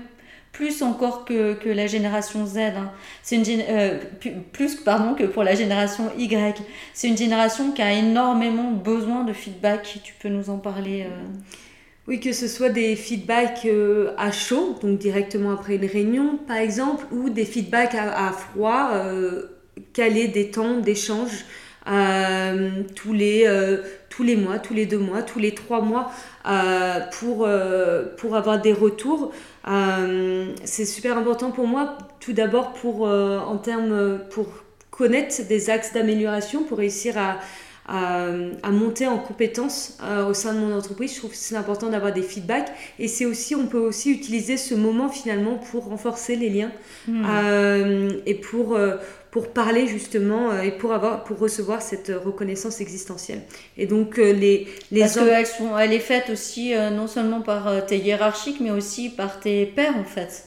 plus 0.52 0.84
encore 0.84 1.26
que, 1.26 1.54
que 1.54 1.70
la 1.70 1.88
génération 1.88 2.46
Z. 2.46 2.58
Hein. 2.58 2.92
C'est 3.24 3.38
une 3.38 3.64
plus 4.52 4.76
pardon 4.76 5.16
que 5.16 5.24
pour 5.24 5.44
la 5.44 5.56
génération 5.56 6.12
Y. 6.18 6.62
C'est 6.94 7.08
une 7.08 7.18
génération 7.18 7.72
qui 7.72 7.82
a 7.82 7.92
énormément 7.92 8.70
besoin 8.72 9.24
de 9.24 9.34
feedback. 9.34 10.00
Tu 10.04 10.14
peux 10.22 10.30
nous 10.30 10.50
en 10.50 10.58
parler 10.58 11.08
oui, 12.12 12.20
que 12.20 12.34
ce 12.34 12.50
soit 12.50 12.68
des 12.68 12.98
feedbacks 12.98 13.66
euh, 13.66 14.12
à 14.18 14.34
chaud, 14.34 14.78
donc 14.82 14.98
directement 14.98 15.54
après 15.54 15.76
une 15.76 15.86
réunion 15.86 16.38
par 16.46 16.58
exemple, 16.58 17.06
ou 17.14 17.30
des 17.30 17.46
feedbacks 17.46 17.96
à, 17.96 18.34
froid, 18.34 18.90
euh, 18.92 19.44
caler 19.94 20.28
des 20.28 20.52
temps 20.52 20.80
d'échange 20.80 21.46
euh, 21.88 22.84
tous, 22.98 23.14
les, 23.14 23.48
tous 24.10 24.24
les 24.24 24.36
mois, 24.36 24.60
tous 24.60 24.74
les 24.74 24.86
deux 24.86 24.98
mois, 24.98 25.22
tous 25.22 25.40
les 25.40 25.56
trois 25.56 25.80
mois 25.80 26.12
pour, 27.18 27.48
pour 28.18 28.36
avoir 28.36 28.62
des 28.62 28.74
retours. 28.74 29.32
c'est 30.66 30.86
super 30.86 31.18
important 31.18 31.52
pour 31.52 31.66
moi, 31.66 31.98
tout 32.20 32.34
d'abord 32.34 32.74
pour, 32.74 33.04
en 33.04 33.56
termes, 33.56 34.20
pour 34.32 34.48
connaître 34.90 35.48
des 35.48 35.70
axes 35.70 35.94
d'amélioration, 35.94 36.66
pour 36.66 36.80
réussir 36.80 37.18
à 37.18 37.40
à, 37.92 38.72
monter 38.72 39.06
en 39.08 39.18
compétences 39.18 39.98
euh, 40.02 40.26
au 40.26 40.34
sein 40.34 40.54
de 40.54 40.60
mon 40.60 40.74
entreprise. 40.76 41.14
Je 41.14 41.18
trouve 41.18 41.32
que 41.32 41.38
c'est 41.38 41.56
important 41.56 41.90
d'avoir 41.90 42.14
des 42.14 42.22
feedbacks 42.22 42.72
et 43.00 43.08
c'est 43.08 43.26
aussi, 43.26 43.54
on 43.54 43.68
peut 43.68 43.80
aussi 43.80 44.12
utiliser 44.12 44.56
ce 44.56 44.76
moment 44.76 45.10
finalement 45.10 45.56
pour 45.56 45.86
renforcer 45.86 46.38
les 46.38 46.50
liens 46.50 46.72
hmm. 47.08 47.26
euh, 47.30 48.10
et 48.26 48.36
pour, 48.36 48.76
euh, 48.76 48.96
pour 49.30 49.50
parler 49.50 49.88
justement 49.88 50.58
et 50.62 50.72
pour, 50.72 50.94
avoir, 50.94 51.26
pour 51.26 51.38
recevoir 51.40 51.82
cette 51.82 52.12
reconnaissance 52.24 52.80
existentielle. 52.80 53.42
Et 53.78 53.88
donc 53.88 54.18
les, 54.18 54.68
les 54.92 55.02
Parce 55.02 55.16
qu'elle 55.16 55.46
sont, 55.46 55.78
elle 55.78 55.92
est 55.92 56.00
faite 56.00 56.30
aussi 56.30 56.74
non 56.94 57.08
seulement 57.08 57.42
par 57.42 57.86
tes 57.86 57.98
hiérarchiques 57.98 58.60
mais 58.62 58.72
aussi 58.72 59.10
par 59.10 59.40
tes 59.40 59.66
pairs 59.66 59.96
en 59.98 60.06
fait. 60.06 60.46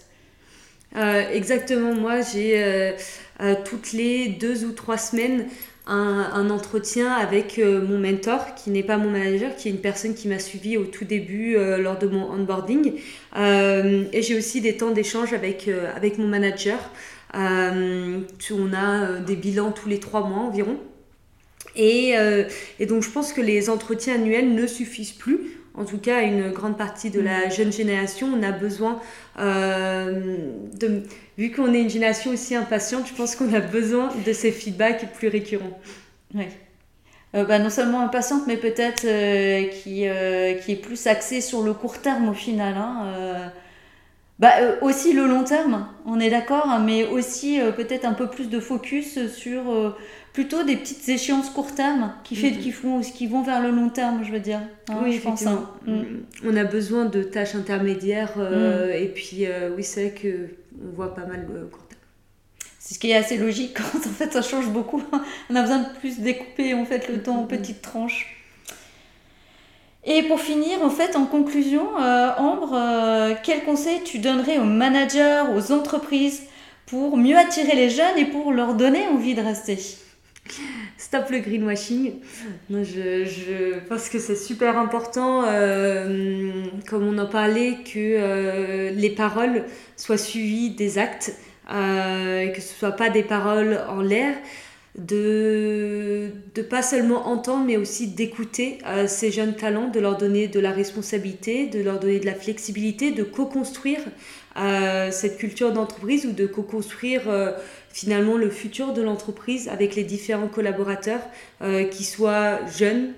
exactement, 1.32 1.94
moi 1.94 2.20
j'ai 2.20 2.94
toutes 3.64 3.92
les 3.92 4.28
deux 4.28 4.64
ou 4.64 4.72
trois 4.72 4.98
semaines 4.98 5.46
un, 5.86 6.50
entretien 6.50 7.12
avec 7.12 7.58
euh, 7.58 7.86
mon 7.86 7.98
mentor, 7.98 8.54
qui 8.54 8.70
n'est 8.70 8.82
pas 8.82 8.96
mon 8.96 9.10
manager, 9.10 9.54
qui 9.54 9.68
est 9.68 9.70
une 9.70 9.80
personne 9.80 10.14
qui 10.14 10.28
m'a 10.28 10.38
suivi 10.38 10.76
au 10.76 10.84
tout 10.84 11.04
début 11.04 11.56
euh, 11.56 11.78
lors 11.78 11.98
de 11.98 12.06
mon 12.06 12.30
onboarding. 12.30 12.94
Euh, 13.36 14.04
et 14.12 14.22
j'ai 14.22 14.36
aussi 14.36 14.60
des 14.60 14.76
temps 14.76 14.92
d'échange 14.92 15.32
avec, 15.32 15.68
avec 15.94 16.18
mon 16.18 16.26
manager. 16.26 16.78
on 17.34 18.72
a 18.72 19.20
des 19.20 19.36
bilans 19.36 19.72
tous 19.72 19.88
les 19.88 20.00
trois 20.00 20.26
mois 20.26 20.40
environ. 20.40 20.78
Et, 21.76 22.14
et, 22.78 22.86
donc 22.86 23.02
je 23.02 23.10
pense 23.10 23.32
que 23.32 23.40
les 23.40 23.68
entretiens 23.68 24.14
annuels 24.14 24.54
ne 24.54 24.66
suffisent 24.66 25.12
plus. 25.12 25.63
En 25.76 25.84
tout 25.84 25.98
cas, 25.98 26.22
une 26.22 26.50
grande 26.50 26.78
partie 26.78 27.10
de 27.10 27.20
la 27.20 27.46
mm. 27.46 27.50
jeune 27.50 27.72
génération, 27.72 28.28
on 28.32 28.42
a 28.42 28.52
besoin 28.52 29.00
de 29.36 31.02
vu 31.36 31.50
qu'on 31.50 31.74
est 31.74 31.82
une 31.82 31.90
génération 31.90 32.30
aussi 32.30 32.54
impatiente, 32.54 33.08
je 33.08 33.14
pense 33.14 33.34
qu'on 33.34 33.52
a 33.52 33.60
besoin 33.60 34.10
de 34.24 34.32
ces 34.32 34.52
feedbacks 34.52 35.12
plus 35.14 35.28
récurrents. 35.28 35.78
Oui. 36.34 36.44
Euh, 37.34 37.44
bah, 37.44 37.58
non 37.58 37.70
seulement 37.70 38.00
impatiente, 38.00 38.42
mais 38.46 38.56
peut-être 38.56 39.04
euh, 39.04 39.66
qui, 39.66 40.06
euh, 40.06 40.54
qui 40.54 40.72
est 40.72 40.76
plus 40.76 41.06
axée 41.08 41.40
sur 41.40 41.62
le 41.62 41.74
court 41.74 41.98
terme 41.98 42.28
au 42.28 42.34
final. 42.34 42.74
Hein, 42.76 43.50
bah, 44.38 44.52
aussi 44.82 45.12
le 45.12 45.26
long 45.26 45.44
terme, 45.44 45.86
on 46.06 46.18
est 46.18 46.30
d'accord, 46.30 46.68
hein, 46.68 46.82
mais 46.84 47.06
aussi 47.06 47.58
peut-être 47.76 48.04
un 48.04 48.14
peu 48.14 48.26
plus 48.28 48.48
de 48.48 48.58
focus 48.60 49.28
sur 49.28 49.94
plutôt 50.32 50.64
des 50.64 50.76
petites 50.76 51.08
échéances 51.08 51.50
court 51.50 51.72
terme 51.72 52.12
qui, 52.24 52.34
fait, 52.34 52.50
qui, 52.52 52.72
font, 52.72 53.00
qui 53.00 53.28
vont 53.28 53.42
vers 53.42 53.62
le 53.62 53.70
long 53.70 53.88
terme, 53.88 54.24
je 54.24 54.32
veux 54.32 54.40
dire. 54.40 54.60
Hein, 54.90 54.96
oui, 55.04 55.12
je 55.12 55.20
pense. 55.20 55.46
Hein. 55.46 55.70
Mm. 55.86 56.02
On 56.44 56.56
a 56.56 56.64
besoin 56.64 57.04
de 57.04 57.22
tâches 57.22 57.54
intermédiaires 57.54 58.36
mm. 58.36 58.90
et 58.92 59.08
puis 59.14 59.46
oui, 59.76 59.84
c'est 59.84 60.08
vrai 60.08 60.20
que 60.20 60.48
on 60.84 60.96
voit 60.96 61.14
pas 61.14 61.26
mal 61.26 61.46
de 61.46 61.64
court 61.66 61.86
terme. 61.86 62.00
C'est 62.84 62.94
ce 62.94 62.98
qui 62.98 63.10
est 63.10 63.16
assez 63.16 63.38
logique 63.38 63.74
quand 63.76 63.96
en 63.96 64.12
fait 64.12 64.30
ça 64.32 64.42
change 64.42 64.68
beaucoup. 64.68 65.02
on 65.50 65.56
a 65.56 65.62
besoin 65.62 65.78
de 65.78 65.98
plus 66.00 66.20
découper 66.20 66.74
en 66.74 66.84
fait 66.84 67.08
le 67.08 67.22
temps 67.22 67.38
en 67.38 67.44
petites 67.44 67.80
tranches. 67.80 68.43
Et 70.06 70.22
pour 70.24 70.40
finir, 70.40 70.82
en 70.82 70.90
fait, 70.90 71.16
en 71.16 71.24
conclusion, 71.24 71.98
euh, 71.98 72.28
Ambre, 72.36 72.74
euh, 72.74 73.34
quel 73.42 73.64
conseil 73.64 74.02
tu 74.04 74.18
donnerais 74.18 74.58
aux 74.58 74.64
managers, 74.64 75.44
aux 75.56 75.72
entreprises 75.72 76.42
pour 76.86 77.16
mieux 77.16 77.38
attirer 77.38 77.74
les 77.74 77.88
jeunes 77.88 78.18
et 78.18 78.26
pour 78.26 78.52
leur 78.52 78.74
donner 78.74 79.06
envie 79.06 79.34
de 79.34 79.40
rester? 79.40 79.78
Stop 80.98 81.30
le 81.30 81.38
greenwashing. 81.38 82.20
je, 82.68 83.24
je 83.24 83.78
pense 83.88 84.10
que 84.10 84.18
c'est 84.18 84.36
super 84.36 84.78
important, 84.78 85.44
euh, 85.46 86.64
comme 86.86 87.08
on 87.08 87.16
en 87.16 87.26
parlait, 87.26 87.78
que 87.82 87.96
euh, 87.96 88.90
les 88.90 89.08
paroles 89.08 89.64
soient 89.96 90.18
suivies 90.18 90.70
des 90.70 90.98
actes, 90.98 91.34
que 91.66 92.60
ce 92.60 92.72
ne 92.74 92.78
soit 92.78 92.92
pas 92.92 93.08
des 93.08 93.22
paroles 93.22 93.80
en 93.88 94.02
l'air. 94.02 94.34
De 94.98 96.30
de 96.54 96.62
pas 96.62 96.82
seulement 96.82 97.26
entendre 97.26 97.64
mais 97.64 97.76
aussi 97.76 98.08
d'écouter 98.08 98.78
euh, 98.86 99.06
ces 99.08 99.32
jeunes 99.32 99.56
talents, 99.56 99.88
de 99.88 99.98
leur 99.98 100.16
donner 100.16 100.46
de 100.46 100.60
la 100.60 100.70
responsabilité, 100.70 101.66
de 101.66 101.82
leur 101.82 101.98
donner 101.98 102.20
de 102.20 102.26
la 102.26 102.34
flexibilité, 102.34 103.10
de 103.10 103.24
co-construire 103.24 104.00
euh, 104.56 105.10
cette 105.10 105.36
culture 105.36 105.72
d'entreprise 105.72 106.26
ou 106.26 106.32
de 106.32 106.46
co-construire 106.46 107.28
euh, 107.28 107.50
finalement 107.90 108.36
le 108.36 108.50
futur 108.50 108.92
de 108.92 109.02
l'entreprise 109.02 109.68
avec 109.68 109.96
les 109.96 110.04
différents 110.04 110.48
collaborateurs, 110.48 111.20
qui 111.90 112.04
soient 112.04 112.58
jeunes 112.66 113.12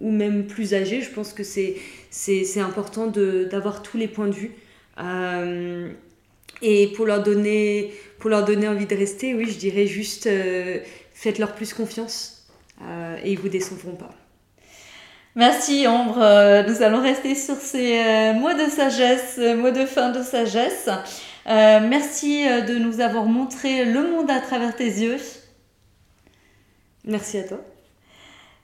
ou 0.00 0.10
même 0.10 0.46
plus 0.46 0.74
âgés. 0.74 1.00
Je 1.00 1.10
pense 1.10 1.32
que 1.32 1.44
c'est 1.44 2.60
important 2.60 3.06
d'avoir 3.06 3.82
tous 3.82 3.96
les 3.96 4.08
points 4.08 4.26
de 4.26 4.34
vue. 4.34 4.52
et 6.62 6.86
pour 6.96 7.06
leur 7.06 7.22
donner 7.22 7.92
pour 8.18 8.30
leur 8.30 8.44
donner 8.44 8.66
envie 8.66 8.86
de 8.86 8.96
rester, 8.96 9.34
oui, 9.34 9.46
je 9.48 9.58
dirais 9.58 9.86
juste 9.86 10.28
faites-leur 11.16 11.54
plus 11.54 11.72
confiance 11.72 12.46
euh, 12.82 13.16
et 13.24 13.32
ils 13.32 13.38
vous 13.38 13.48
décevront 13.48 13.96
pas. 13.96 14.10
Merci 15.34 15.86
Ambre, 15.86 16.18
euh, 16.20 16.62
nous 16.62 16.82
allons 16.82 17.02
rester 17.02 17.34
sur 17.34 17.56
ces 17.56 17.98
euh, 17.98 18.32
mots 18.34 18.52
de 18.52 18.70
sagesse, 18.70 19.38
mots 19.38 19.70
de 19.70 19.86
fin 19.86 20.10
de 20.10 20.22
sagesse. 20.22 20.88
merci 21.46 22.44
de 22.44 22.78
nous 22.78 23.00
avoir 23.00 23.24
montré 23.24 23.84
le 23.84 24.10
monde 24.10 24.30
à 24.30 24.40
travers 24.40 24.76
tes 24.76 24.84
yeux. 24.84 25.18
Merci 27.04 27.38
à 27.38 27.44
toi. 27.44 27.60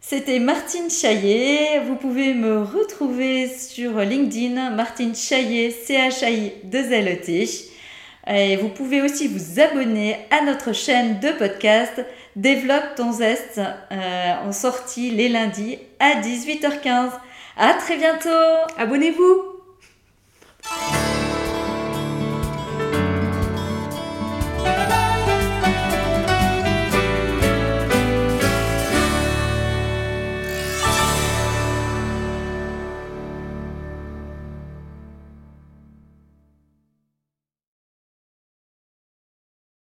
C'était 0.00 0.40
Martine 0.40 0.90
Chaillet. 0.90 1.80
Vous 1.86 1.94
pouvez 1.94 2.34
me 2.34 2.62
retrouver 2.62 3.48
sur 3.48 4.00
LinkedIn, 4.00 4.70
Martine 4.70 5.14
Chaillet, 5.14 5.70
C-H-A-I-2-L-E-T. 5.70 7.70
Et 8.26 8.56
vous 8.56 8.68
pouvez 8.68 9.02
aussi 9.02 9.28
vous 9.28 9.60
abonner 9.60 10.16
à 10.30 10.44
notre 10.44 10.72
chaîne 10.72 11.20
de 11.20 11.30
podcast 11.32 12.04
Développe 12.36 12.94
ton 12.96 13.12
zeste 13.12 13.60
euh, 13.90 14.34
en 14.44 14.52
sortie 14.52 15.10
les 15.10 15.28
lundis 15.28 15.78
à 16.00 16.20
18h15. 16.20 17.10
À 17.56 17.74
très 17.74 17.96
bientôt. 17.96 18.28
Abonnez-vous. 18.78 19.52